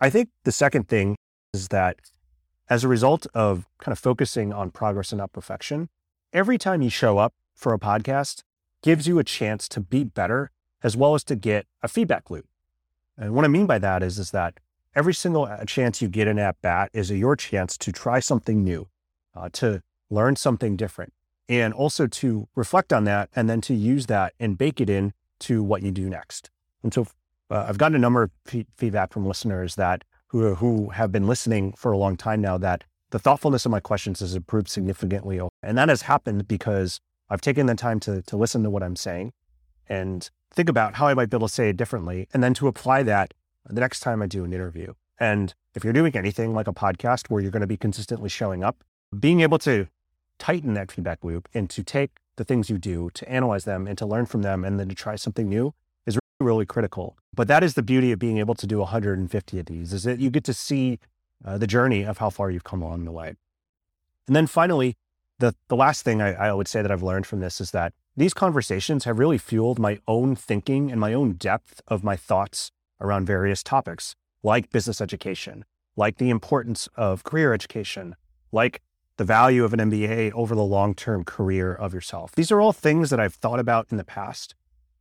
I 0.00 0.10
think 0.10 0.30
the 0.44 0.52
second 0.52 0.88
thing 0.88 1.16
is 1.54 1.68
that 1.68 1.96
as 2.68 2.82
a 2.82 2.88
result 2.88 3.26
of 3.34 3.66
kind 3.78 3.92
of 3.92 3.98
focusing 3.98 4.52
on 4.52 4.70
progress 4.70 5.12
and 5.12 5.18
not 5.18 5.32
perfection, 5.32 5.88
every 6.32 6.58
time 6.58 6.82
you 6.82 6.90
show 6.90 7.18
up 7.18 7.32
for 7.54 7.72
a 7.72 7.78
podcast 7.78 8.42
gives 8.82 9.06
you 9.06 9.18
a 9.18 9.24
chance 9.24 9.68
to 9.68 9.80
be 9.80 10.04
better 10.04 10.50
as 10.82 10.96
well 10.96 11.14
as 11.14 11.24
to 11.24 11.36
get 11.36 11.66
a 11.82 11.88
feedback 11.88 12.30
loop. 12.30 12.46
And 13.16 13.34
what 13.34 13.44
I 13.44 13.48
mean 13.48 13.66
by 13.66 13.78
that 13.78 14.02
is, 14.02 14.18
is 14.18 14.30
that 14.32 14.58
every 14.94 15.14
single 15.14 15.44
uh, 15.44 15.64
chance 15.64 16.02
you 16.02 16.08
get 16.08 16.28
an 16.28 16.38
at 16.38 16.60
bat 16.62 16.90
is 16.92 17.10
your 17.10 17.36
chance 17.36 17.78
to 17.78 17.92
try 17.92 18.20
something 18.20 18.62
new, 18.62 18.88
uh, 19.34 19.48
to 19.52 19.82
learn 20.10 20.36
something 20.36 20.76
different, 20.76 21.12
and 21.48 21.72
also 21.72 22.06
to 22.06 22.48
reflect 22.54 22.92
on 22.92 23.04
that 23.04 23.28
and 23.34 23.48
then 23.48 23.60
to 23.62 23.74
use 23.74 24.06
that 24.06 24.34
and 24.40 24.58
bake 24.58 24.80
it 24.80 24.90
in 24.90 25.12
to 25.40 25.62
what 25.62 25.82
you 25.82 25.90
do 25.90 26.08
next. 26.08 26.50
And 26.82 26.92
so 26.92 27.06
uh, 27.50 27.66
I've 27.68 27.78
gotten 27.78 27.96
a 27.96 28.00
number 28.00 28.22
of 28.22 28.30
feedback 28.76 29.12
from 29.12 29.26
listeners 29.26 29.76
that 29.76 30.04
who, 30.28 30.54
who 30.56 30.90
have 30.90 31.12
been 31.12 31.26
listening 31.26 31.72
for 31.72 31.92
a 31.92 31.98
long 31.98 32.16
time 32.16 32.40
now 32.40 32.58
that 32.58 32.84
the 33.10 33.18
thoughtfulness 33.18 33.64
of 33.64 33.70
my 33.70 33.80
questions 33.80 34.20
has 34.20 34.34
improved 34.34 34.68
significantly. 34.68 35.40
And 35.62 35.78
that 35.78 35.88
has 35.88 36.02
happened 36.02 36.48
because 36.48 37.00
I've 37.30 37.40
taken 37.40 37.66
the 37.66 37.74
time 37.74 38.00
to, 38.00 38.22
to 38.22 38.36
listen 38.36 38.62
to 38.64 38.70
what 38.70 38.82
I'm 38.82 38.96
saying 38.96 39.32
and 39.88 40.28
think 40.52 40.68
about 40.68 40.96
how 40.96 41.06
I 41.06 41.14
might 41.14 41.30
be 41.30 41.36
able 41.36 41.48
to 41.48 41.54
say 41.54 41.68
it 41.68 41.76
differently, 41.76 42.28
and 42.32 42.42
then 42.42 42.54
to 42.54 42.66
apply 42.66 43.04
that 43.04 43.34
the 43.64 43.80
next 43.80 44.00
time 44.00 44.22
I 44.22 44.26
do 44.26 44.44
an 44.44 44.52
interview. 44.52 44.94
And 45.18 45.54
if 45.74 45.84
you're 45.84 45.92
doing 45.92 46.16
anything 46.16 46.54
like 46.54 46.66
a 46.66 46.72
podcast 46.72 47.28
where 47.28 47.40
you're 47.40 47.50
going 47.50 47.60
to 47.60 47.66
be 47.66 47.76
consistently 47.76 48.28
showing 48.28 48.64
up, 48.64 48.82
being 49.18 49.40
able 49.40 49.58
to 49.60 49.86
tighten 50.38 50.74
that 50.74 50.90
feedback 50.90 51.24
loop 51.24 51.48
and 51.54 51.68
to 51.70 51.82
take 51.82 52.10
the 52.36 52.44
things 52.44 52.68
you 52.68 52.78
do, 52.78 53.10
to 53.14 53.28
analyze 53.28 53.64
them 53.64 53.86
and 53.86 53.96
to 53.98 54.06
learn 54.06 54.26
from 54.26 54.42
them, 54.42 54.64
and 54.64 54.78
then 54.78 54.88
to 54.88 54.94
try 54.94 55.16
something 55.16 55.48
new 55.48 55.74
is 56.06 56.18
really, 56.40 56.48
really 56.48 56.66
critical. 56.66 57.16
But 57.34 57.48
that 57.48 57.62
is 57.62 57.74
the 57.74 57.82
beauty 57.82 58.12
of 58.12 58.18
being 58.18 58.38
able 58.38 58.54
to 58.54 58.66
do 58.66 58.78
150 58.78 59.58
of 59.58 59.66
these, 59.66 59.92
is 59.92 60.04
that 60.04 60.20
you 60.20 60.30
get 60.30 60.44
to 60.44 60.54
see 60.54 60.98
uh, 61.44 61.58
the 61.58 61.66
journey 61.66 62.02
of 62.02 62.18
how 62.18 62.30
far 62.30 62.50
you've 62.50 62.64
come 62.64 62.82
along 62.82 63.04
the 63.04 63.12
way. 63.12 63.34
And 64.26 64.36
then 64.36 64.46
finally, 64.46 64.96
the, 65.38 65.54
the 65.68 65.76
last 65.76 66.02
thing 66.02 66.22
I, 66.22 66.32
I 66.32 66.52
would 66.52 66.68
say 66.68 66.82
that 66.82 66.90
I've 66.90 67.02
learned 67.02 67.26
from 67.26 67.40
this 67.40 67.60
is 67.60 67.70
that 67.72 67.92
these 68.16 68.32
conversations 68.32 69.04
have 69.04 69.18
really 69.18 69.38
fueled 69.38 69.78
my 69.78 69.98
own 70.08 70.34
thinking 70.34 70.90
and 70.90 70.98
my 70.98 71.12
own 71.12 71.32
depth 71.34 71.82
of 71.86 72.02
my 72.02 72.16
thoughts 72.16 72.70
around 73.00 73.26
various 73.26 73.62
topics, 73.62 74.14
like 74.42 74.70
business 74.70 75.00
education, 75.00 75.64
like 75.96 76.16
the 76.16 76.30
importance 76.30 76.88
of 76.96 77.24
career 77.24 77.52
education, 77.52 78.16
like 78.52 78.80
the 79.16 79.24
value 79.24 79.64
of 79.64 79.72
an 79.72 79.90
MBA 79.90 80.32
over 80.32 80.54
the 80.54 80.64
long 80.64 80.94
term 80.94 81.24
career 81.24 81.74
of 81.74 81.94
yourself. 81.94 82.32
These 82.32 82.52
are 82.52 82.60
all 82.60 82.72
things 82.72 83.10
that 83.10 83.20
I've 83.20 83.34
thought 83.34 83.58
about 83.58 83.86
in 83.90 83.96
the 83.96 84.04
past 84.04 84.54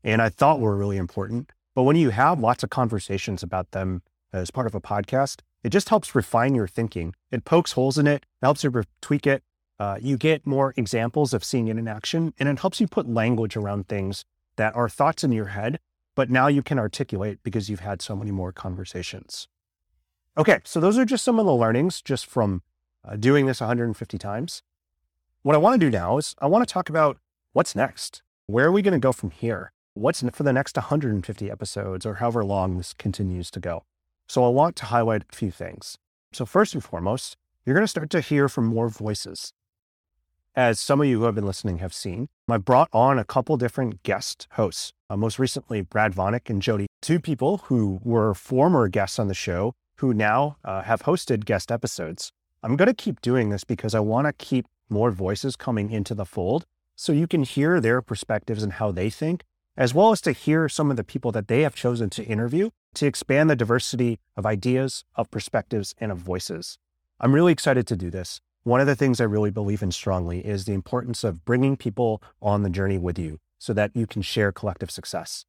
and 0.06 0.22
I 0.22 0.30
thought 0.30 0.60
were 0.60 0.78
really 0.78 0.98
important. 0.98 1.52
But 1.74 1.84
when 1.84 1.96
you 1.96 2.12
have 2.12 2.40
lots 2.40 2.64
of 2.64 2.70
conversations 2.70 3.42
about 3.42 3.72
them 3.72 4.04
as 4.32 4.52
part 4.52 4.68
of 4.68 4.76
a 4.76 4.80
podcast, 4.80 5.42
it 5.64 5.70
just 5.70 5.90
helps 5.90 6.14
refine 6.14 6.54
your 6.54 6.68
thinking. 6.68 7.16
It 7.32 7.44
pokes 7.44 7.72
holes 7.72 7.98
in 7.98 8.06
it, 8.06 8.26
helps 8.42 8.64
you 8.64 8.84
tweak 9.02 9.26
it. 9.26 9.44
Uh, 9.80 9.98
you 10.00 10.16
get 10.16 10.46
more 10.46 10.74
examples 10.78 11.34
of 11.34 11.44
seeing 11.44 11.68
it 11.68 11.78
in 11.78 11.88
action, 11.88 12.34
and 12.40 12.48
it 12.48 12.60
helps 12.60 12.80
you 12.80 12.88
put 12.88 13.10
language 13.10 13.58
around 13.58 13.88
things 13.88 14.24
that 14.56 14.74
are 14.76 14.88
thoughts 14.88 15.24
in 15.24 15.34
your 15.34 15.48
head, 15.48 15.80
but 16.16 16.30
now 16.30 16.48
you 16.48 16.62
can 16.62 16.80
articulate 16.80 17.40
because 17.44 17.70
you've 17.70 17.82
had 17.82 18.02
so 18.02 18.16
many 18.16 18.32
more 18.32 18.54
conversations. 18.54 19.50
Okay, 20.38 20.60
so 20.64 20.80
those 20.80 20.98
are 20.98 21.04
just 21.04 21.26
some 21.26 21.40
of 21.40 21.46
the 21.46 21.54
learnings 21.54 22.02
just 22.02 22.26
from 22.26 22.62
uh, 23.08 23.16
doing 23.16 23.46
this 23.46 23.60
150 23.62 24.18
times. 24.18 24.62
What 25.44 25.56
I 25.56 25.60
want 25.60 25.80
to 25.80 25.86
do 25.86 25.92
now 25.92 26.18
is 26.18 26.36
I 26.40 26.48
want 26.48 26.68
to 26.68 26.74
talk 26.74 26.90
about 26.90 27.18
what's 27.54 27.76
next. 27.76 28.24
Where 28.48 28.68
are 28.68 28.72
we 28.72 28.82
going 28.82 28.94
to 28.94 29.00
go 29.00 29.12
from 29.12 29.32
here? 29.32 29.72
What's 29.94 30.22
for 30.22 30.44
the 30.44 30.54
next 30.54 30.76
150 30.76 31.52
episodes 31.52 32.06
or 32.06 32.16
however 32.16 32.44
long 32.44 32.78
this 32.78 32.94
continues 32.94 33.50
to 33.52 33.60
go? 33.60 33.84
So 34.28 34.44
I 34.44 34.50
want 34.50 34.76
to 34.78 34.86
highlight 34.86 35.24
a 35.32 35.36
few 35.36 35.52
things. 35.52 35.98
So 36.34 36.46
first 36.46 36.74
and 36.74 36.84
foremost, 36.84 37.38
you're 37.66 37.76
going 37.76 37.84
to 37.84 37.88
start 37.88 38.10
to 38.12 38.22
hear 38.22 38.50
from 38.50 38.66
more 38.66 38.90
voices. 38.90 39.54
As 40.56 40.80
some 40.80 41.02
of 41.02 41.08
you 41.08 41.20
who 41.20 41.26
have 41.26 41.36
been 41.36 41.46
listening 41.46 41.80
have 41.80 41.94
seen, 41.94 42.28
I've 42.50 42.66
brought 42.66 42.90
on 42.94 43.20
a 43.20 43.26
couple 43.26 43.58
different 43.58 44.04
guest 44.04 44.48
hosts. 44.52 44.94
Uh, 45.10 45.18
most 45.18 45.38
recently, 45.38 45.82
Brad 45.82 46.14
Vonik 46.14 46.50
and 46.50 46.62
Jody, 46.62 46.88
two 47.02 47.20
people 47.20 47.58
who 47.66 48.00
were 48.04 48.34
former 48.34 48.88
guests 48.88 49.20
on 49.20 49.28
the 49.28 49.34
show 49.34 49.74
who 49.98 50.14
now 50.14 50.58
uh, 50.64 50.82
have 50.84 51.04
hosted 51.04 51.46
guest 51.46 51.72
episodes. 51.72 52.32
I'm 52.66 52.78
going 52.78 52.88
to 52.88 52.96
keep 52.96 53.22
doing 53.22 53.50
this 53.50 53.64
because 53.64 53.94
I 53.94 54.00
want 54.00 54.26
to 54.26 54.34
keep 54.34 54.66
more 54.90 55.12
voices 55.12 55.56
coming 55.56 55.92
into 55.92 56.16
the 56.16 56.26
fold 56.26 56.66
so 56.96 57.14
you 57.14 57.28
can 57.28 57.44
hear 57.44 57.80
their 57.80 58.02
perspectives 58.02 58.64
and 58.64 58.74
how 58.74 58.90
they 58.90 59.12
think, 59.12 59.44
as 59.78 59.94
well 59.94 60.12
as 60.12 60.20
to 60.22 60.32
hear 60.32 60.68
some 60.68 60.90
of 60.90 60.98
the 60.98 61.04
people 61.04 61.32
that 61.34 61.48
they 61.48 61.62
have 61.62 61.76
chosen 61.76 62.10
to 62.10 62.24
interview 62.24 62.72
to 62.96 63.06
expand 63.06 63.52
the 63.52 63.56
diversity 63.56 64.18
of 64.36 64.48
ideas, 64.48 65.04
of 65.14 65.30
perspectives, 65.30 65.94
and 66.00 66.12
of 66.12 66.18
voices. 66.18 66.80
I'm 67.20 67.36
really 67.36 67.52
excited 67.52 67.86
to 67.86 67.96
do 67.96 68.10
this. 68.10 68.42
One 68.64 68.82
of 68.82 68.88
the 68.88 68.96
things 68.96 69.22
I 69.22 69.26
really 69.26 69.52
believe 69.52 69.84
in 69.84 69.92
strongly 69.92 70.40
is 70.40 70.66
the 70.66 70.74
importance 70.74 71.24
of 71.24 71.46
bringing 71.46 71.78
people 71.78 72.20
on 72.42 72.64
the 72.64 72.72
journey 72.72 72.98
with 72.98 73.20
you 73.20 73.38
so 73.60 73.74
that 73.74 73.92
you 73.94 74.08
can 74.08 74.24
share 74.24 74.52
collective 74.52 74.90
success 74.90 75.46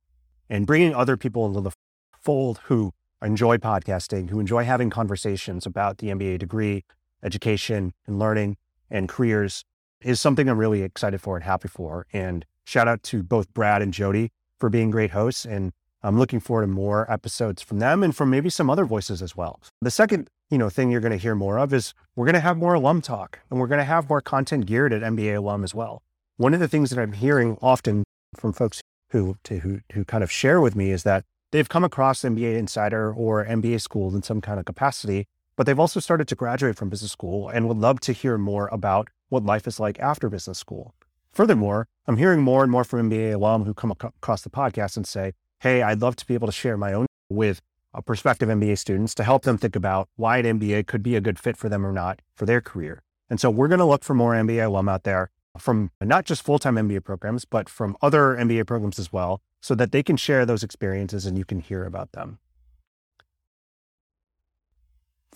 and 0.51 0.67
bringing 0.67 0.95
other 0.95 1.17
people 1.17 1.47
into 1.47 1.63
the 1.63 1.73
fold 2.21 2.61
who 2.65 2.93
enjoy 3.23 3.57
podcasting, 3.57 4.29
who 4.29 4.39
enjoy 4.39 4.65
having 4.65 4.91
conversations 4.91 5.65
about 5.65 5.97
the 5.97 6.09
MBA 6.09 6.39
degree, 6.41 6.85
education 7.27 7.93
and 8.07 8.19
learning 8.19 8.57
and 8.89 9.09
careers 9.09 9.65
is 10.01 10.21
something 10.21 10.49
I'm 10.49 10.59
really 10.59 10.83
excited 10.83 11.21
for 11.21 11.37
and 11.37 11.45
happy 11.45 11.69
for. 11.69 12.07
And 12.12 12.47
shout 12.65 12.89
out 12.89 13.03
to 13.05 13.23
both 13.23 13.53
Brad 13.53 13.83
and 13.83 13.93
Jody 13.93 14.31
for 14.59 14.71
being 14.71 14.91
great 14.91 15.11
hosts. 15.11 15.45
And 15.45 15.73
I'm 16.03 16.19
looking 16.19 16.41
forward 16.41 16.62
to 16.62 16.69
more 16.69 17.11
episodes 17.11 17.62
from 17.62 17.81
them 17.81 18.03
and 18.03 18.15
from 18.15 18.31
maybe 18.31 18.49
some 18.49 18.71
other 18.71 18.85
voices 18.85 19.21
as 19.21 19.37
well. 19.37 19.61
The 19.83 19.91
second, 19.91 20.31
you 20.51 20.59
know, 20.59 20.71
thing 20.71 20.91
you're 20.91 21.01
going 21.01 21.12
to 21.12 21.19
hear 21.19 21.35
more 21.35 21.59
of 21.59 21.75
is 21.75 21.95
we're 22.15 22.27
going 22.27 22.35
to 22.35 22.41
have 22.41 22.57
more 22.57 22.75
alum 22.75 23.03
talk 23.03 23.41
and 23.51 23.59
we're 23.59 23.67
going 23.67 23.79
to 23.79 23.85
have 23.85 24.09
more 24.09 24.21
content 24.21 24.67
geared 24.67 24.93
at 24.93 25.03
MBA 25.03 25.37
alum 25.37 25.65
as 25.65 25.75
well. 25.75 26.03
One 26.37 26.55
of 26.55 26.61
the 26.61 26.69
things 26.69 26.91
that 26.91 27.01
I'm 27.01 27.12
hearing 27.12 27.59
often 27.61 28.05
from 28.37 28.53
folks 28.53 28.81
who, 29.11 29.37
to, 29.45 29.59
who, 29.59 29.81
who 29.93 30.05
kind 30.05 30.23
of 30.23 30.31
share 30.31 30.61
with 30.61 30.77
me 30.77 30.91
is 30.91 31.03
that 31.03 31.25
they've 31.51 31.69
come 31.69 31.83
across 31.83 32.23
MBA 32.23 32.57
Insider 32.57 33.12
or 33.12 33.45
MBA 33.45 33.81
schools 33.81 34.15
in 34.15 34.23
some 34.23 34.41
kind 34.41 34.61
of 34.61 34.67
capacity 34.67 35.27
but 35.57 35.66
they've 35.66 35.81
also 35.81 36.01
started 36.01 36.29
to 36.29 36.35
graduate 36.35 36.77
from 36.77 36.88
business 36.88 37.12
school 37.12 37.49
and 37.49 37.66
would 37.66 37.79
love 37.79 38.01
to 38.01 38.12
hear 38.12 38.38
more 38.38 38.69
about 38.73 39.09
what 39.29 39.45
life 39.45 39.66
is 39.66 39.81
like 39.81 39.99
after 39.99 40.29
business 40.29 40.59
school. 40.59 40.95
Furthermore, 41.33 41.88
I'm 42.07 42.16
hearing 42.16 42.40
more 42.40 42.62
and 42.62 42.71
more 42.71 42.85
from 42.85 43.11
MBA 43.11 43.35
alum 43.35 43.64
who 43.64 43.75
come 43.75 43.90
across 43.90 44.42
the 44.42 44.51
podcast 44.51 44.97
and 44.97 45.07
say, 45.07 45.33
Hey, 45.61 45.83
I'd 45.83 46.01
love 46.01 46.16
to 46.16 46.27
be 46.27 46.35
able 46.35 46.47
to 46.47 46.53
share 46.53 46.77
my 46.77 46.92
own 46.92 47.07
with 47.29 47.61
prospective 48.05 48.49
MBA 48.49 48.79
students 48.79 49.14
to 49.14 49.25
help 49.25 49.42
them 49.42 49.57
think 49.57 49.75
about 49.75 50.09
why 50.16 50.38
an 50.38 50.59
MBA 50.59 50.87
could 50.87 51.03
be 51.03 51.16
a 51.16 51.21
good 51.21 51.38
fit 51.38 51.57
for 51.57 51.69
them 51.69 51.85
or 51.85 51.92
not 51.92 52.21
for 52.35 52.47
their 52.47 52.61
career. 52.61 53.03
And 53.31 53.40
so 53.40 53.51
we're 53.51 53.69
going 53.69 53.79
to 53.79 53.87
look 53.87 54.05
for 54.05 54.14
more 54.14 54.35
MBA 54.35 54.66
alum 54.66 54.88
out 54.88 55.05
there 55.05 55.31
from 55.59 55.90
not 56.01 56.27
just 56.27 56.42
full 56.42 56.59
time 56.59 56.77
MBA 56.77 57.05
programs, 57.05 57.45
but 57.45 57.69
from 57.69 57.97
other 58.03 58.37
MBA 58.37 58.66
programs 58.66 58.99
as 58.99 59.12
well, 59.12 59.40
so 59.61 59.75
that 59.75 59.92
they 59.92 60.03
can 60.03 60.16
share 60.16 60.45
those 60.45 60.62
experiences 60.62 61.27
and 61.27 61.38
you 61.38 61.45
can 61.45 61.61
hear 61.61 61.85
about 61.85 62.12
them. 62.12 62.38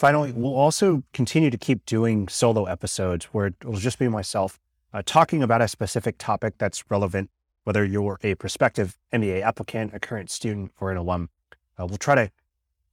Finally, 0.01 0.33
we'll 0.33 0.55
also 0.55 1.03
continue 1.13 1.51
to 1.51 1.59
keep 1.59 1.85
doing 1.85 2.27
solo 2.27 2.65
episodes 2.65 3.27
where 3.35 3.49
it 3.49 3.65
will 3.67 3.77
just 3.77 3.99
be 3.99 4.09
myself 4.09 4.59
uh, 4.95 5.03
talking 5.05 5.43
about 5.43 5.61
a 5.61 5.69
specific 5.69 6.17
topic 6.17 6.55
that's 6.57 6.91
relevant, 6.91 7.29
whether 7.65 7.85
you're 7.85 8.19
a 8.23 8.35
prospective 8.37 8.97
MBA 9.13 9.43
applicant, 9.43 9.93
a 9.93 10.01
current 10.01 10.31
student, 10.31 10.73
or 10.81 10.91
an 10.91 10.97
alum. 10.97 11.29
Uh, 11.79 11.85
we'll 11.85 11.99
try 11.99 12.15
to 12.15 12.31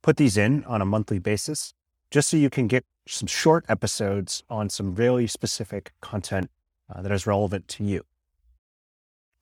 put 0.01 0.17
these 0.17 0.35
in 0.35 0.65
on 0.65 0.81
a 0.81 0.85
monthly 0.85 1.17
basis 1.17 1.73
just 2.11 2.27
so 2.27 2.35
you 2.35 2.49
can 2.49 2.67
get 2.67 2.83
some 3.07 3.25
short 3.25 3.63
episodes 3.69 4.43
on 4.49 4.69
some 4.69 4.93
really 4.93 5.27
specific 5.27 5.93
content 6.01 6.51
uh, 6.93 7.01
that 7.01 7.13
is 7.13 7.25
relevant 7.25 7.69
to 7.69 7.85
you. 7.85 8.03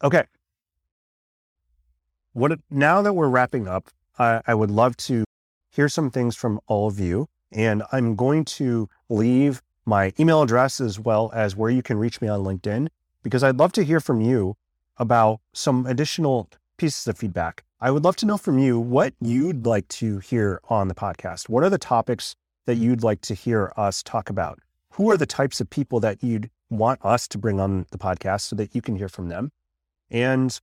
Okay. 0.03 0.25
What 2.33 2.59
now 2.69 3.01
that 3.01 3.13
we're 3.13 3.27
wrapping 3.27 3.67
up, 3.67 3.89
I 4.19 4.53
would 4.53 4.69
love 4.69 4.95
to 4.97 5.23
hear 5.71 5.89
some 5.89 6.11
things 6.11 6.35
from 6.35 6.59
all 6.67 6.87
of 6.87 6.99
you, 6.99 7.27
and 7.55 7.83
I'm 7.91 8.15
going 8.15 8.45
to 8.45 8.89
leave 9.09 9.63
my 9.85 10.13
email 10.19 10.41
address 10.41 10.81
as 10.81 10.99
well 10.99 11.31
as 11.33 11.55
where 11.55 11.71
you 11.71 11.81
can 11.81 11.97
reach 11.97 12.21
me 12.21 12.27
on 12.27 12.41
LinkedIn 12.41 12.89
because 13.23 13.43
I'd 13.43 13.57
love 13.57 13.71
to 13.73 13.83
hear 13.83 13.99
from 13.99 14.21
you 14.21 14.57
about 14.97 15.39
some 15.53 15.85
additional 15.85 16.49
pieces 16.77 17.07
of 17.07 17.17
feedback. 17.17 17.63
I 17.79 17.91
would 17.91 18.03
love 18.03 18.17
to 18.17 18.25
know 18.25 18.37
from 18.37 18.59
you 18.59 18.79
what 18.79 19.13
you'd 19.21 19.65
like 19.65 19.87
to 19.89 20.19
hear 20.19 20.59
on 20.69 20.89
the 20.89 20.95
podcast. 20.95 21.49
What 21.49 21.63
are 21.63 21.69
the 21.69 21.77
topics 21.77 22.35
that 22.65 22.75
you'd 22.75 23.03
like 23.03 23.21
to 23.21 23.33
hear 23.33 23.71
us 23.77 24.03
talk 24.03 24.29
about? 24.29 24.59
Who 24.93 25.09
are 25.09 25.17
the 25.17 25.25
types 25.25 25.61
of 25.61 25.69
people 25.69 25.99
that 26.01 26.23
you'd 26.23 26.49
want 26.69 26.99
us 27.03 27.27
to 27.29 27.37
bring 27.37 27.59
on 27.59 27.85
the 27.91 27.97
podcast 27.97 28.41
so 28.41 28.55
that 28.57 28.75
you 28.75 28.81
can 28.81 28.95
hear 28.97 29.09
from 29.09 29.29
them? 29.29 29.51
And 30.09 30.59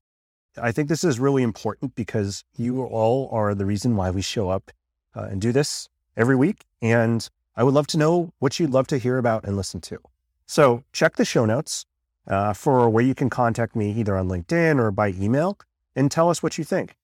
I 0.60 0.72
think 0.72 0.88
this 0.88 1.04
is 1.04 1.18
really 1.18 1.42
important 1.42 1.94
because 1.94 2.44
you 2.56 2.82
all 2.82 3.28
are 3.32 3.54
the 3.54 3.66
reason 3.66 3.96
why 3.96 4.10
we 4.10 4.20
show 4.20 4.50
up 4.50 4.70
uh, 5.14 5.28
and 5.30 5.40
do 5.40 5.52
this 5.52 5.88
every 6.16 6.36
week. 6.36 6.64
And 6.80 7.28
I 7.56 7.64
would 7.64 7.74
love 7.74 7.86
to 7.88 7.98
know 7.98 8.32
what 8.38 8.58
you'd 8.58 8.70
love 8.70 8.86
to 8.88 8.98
hear 8.98 9.18
about 9.18 9.44
and 9.44 9.56
listen 9.56 9.80
to. 9.82 9.98
So 10.46 10.84
check 10.92 11.16
the 11.16 11.24
show 11.24 11.44
notes 11.44 11.86
uh, 12.26 12.52
for 12.52 12.88
where 12.88 13.04
you 13.04 13.14
can 13.14 13.30
contact 13.30 13.76
me 13.76 13.92
either 13.92 14.16
on 14.16 14.28
LinkedIn 14.28 14.78
or 14.78 14.90
by 14.90 15.08
email 15.08 15.58
and 15.94 16.10
tell 16.10 16.30
us 16.30 16.42
what 16.42 16.58
you 16.58 16.64
think. 16.64 16.96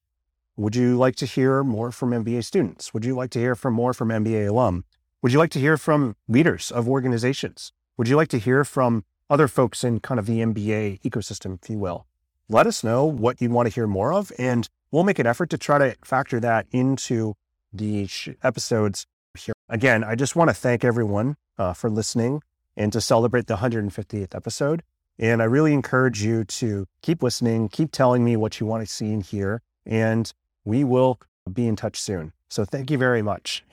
Would 0.57 0.75
you 0.75 0.97
like 0.97 1.15
to 1.17 1.25
hear 1.25 1.63
more 1.63 1.91
from 1.91 2.11
MBA 2.11 2.43
students? 2.43 2.93
Would 2.93 3.05
you 3.05 3.15
like 3.15 3.29
to 3.31 3.39
hear 3.39 3.55
from 3.55 3.73
more 3.73 3.93
from 3.93 4.09
MBA 4.09 4.49
alum? 4.49 4.83
Would 5.21 5.31
you 5.31 5.39
like 5.39 5.51
to 5.51 5.59
hear 5.59 5.77
from 5.77 6.15
leaders 6.27 6.71
of 6.71 6.87
organizations? 6.87 7.71
Would 7.97 8.07
you 8.07 8.15
like 8.15 8.27
to 8.29 8.39
hear 8.39 8.63
from 8.63 9.03
other 9.29 9.47
folks 9.47 9.83
in 9.83 9.99
kind 9.99 10.19
of 10.19 10.25
the 10.25 10.39
MBA 10.39 11.01
ecosystem, 11.01 11.59
if 11.61 11.69
you 11.69 11.77
will? 11.77 12.07
Let 12.49 12.67
us 12.67 12.83
know 12.83 13.05
what 13.05 13.39
you'd 13.39 13.51
want 13.51 13.67
to 13.67 13.73
hear 13.73 13.87
more 13.87 14.11
of, 14.11 14.31
and 14.37 14.67
we'll 14.91 15.03
make 15.03 15.19
an 15.19 15.27
effort 15.27 15.49
to 15.51 15.57
try 15.57 15.77
to 15.77 15.95
factor 16.03 16.39
that 16.39 16.67
into 16.71 17.35
the 17.71 18.07
episodes 18.43 19.05
here. 19.37 19.53
Again, 19.69 20.03
I 20.03 20.15
just 20.15 20.35
want 20.35 20.49
to 20.49 20.53
thank 20.53 20.83
everyone 20.83 21.37
uh, 21.57 21.73
for 21.73 21.89
listening 21.89 22.41
and 22.75 22.91
to 22.93 23.01
celebrate 23.01 23.47
the 23.47 23.57
150th 23.57 24.33
episode. 24.35 24.83
And 25.17 25.41
I 25.41 25.45
really 25.45 25.73
encourage 25.73 26.23
you 26.23 26.45
to 26.45 26.87
keep 27.01 27.21
listening, 27.21 27.67
keep 27.69 27.91
telling 27.91 28.23
me 28.23 28.37
what 28.37 28.59
you 28.59 28.65
want 28.65 28.87
to 28.87 28.91
see 28.91 29.11
and 29.11 29.21
hear, 29.21 29.61
and 29.85 30.31
we 30.63 30.83
will 30.83 31.19
be 31.51 31.67
in 31.67 31.75
touch 31.75 31.99
soon. 31.99 32.31
So 32.49 32.63
thank 32.63 32.89
you 32.89 32.97
very 32.97 33.21
much. 33.21 33.63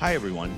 Hi, 0.00 0.14
everyone. 0.14 0.54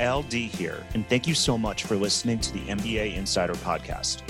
Al 0.00 0.22
Dea 0.22 0.46
here, 0.46 0.84
and 0.94 1.08
thank 1.08 1.26
you 1.28 1.34
so 1.34 1.56
much 1.56 1.84
for 1.84 1.94
listening 1.94 2.40
to 2.40 2.52
the 2.52 2.60
MBA 2.60 3.16
Insider 3.16 3.54
Podcast. 3.54 4.22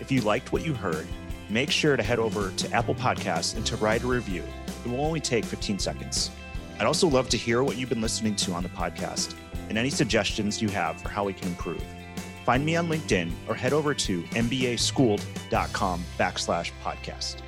If 0.00 0.12
you 0.12 0.20
liked 0.20 0.52
what 0.52 0.66
you 0.66 0.74
heard, 0.74 1.06
make 1.48 1.70
sure 1.70 1.96
to 1.96 2.02
head 2.02 2.18
over 2.18 2.50
to 2.50 2.72
Apple 2.72 2.94
Podcasts 2.94 3.56
and 3.56 3.64
to 3.66 3.76
write 3.76 4.02
a 4.02 4.06
review. 4.06 4.44
It 4.88 4.92
will 4.92 5.04
only 5.04 5.20
take 5.20 5.44
15 5.44 5.78
seconds. 5.78 6.30
I'd 6.80 6.86
also 6.86 7.08
love 7.08 7.28
to 7.30 7.36
hear 7.36 7.62
what 7.62 7.76
you've 7.76 7.90
been 7.90 8.00
listening 8.00 8.34
to 8.36 8.52
on 8.52 8.62
the 8.62 8.70
podcast 8.70 9.34
and 9.68 9.76
any 9.76 9.90
suggestions 9.90 10.62
you 10.62 10.70
have 10.70 10.98
for 11.02 11.10
how 11.10 11.24
we 11.24 11.34
can 11.34 11.48
improve. 11.48 11.84
Find 12.46 12.64
me 12.64 12.74
on 12.76 12.88
LinkedIn 12.88 13.30
or 13.48 13.54
head 13.54 13.74
over 13.74 13.92
to 13.92 14.22
mbaschooled.com 14.22 16.04
backslash 16.18 16.70
podcast. 16.82 17.42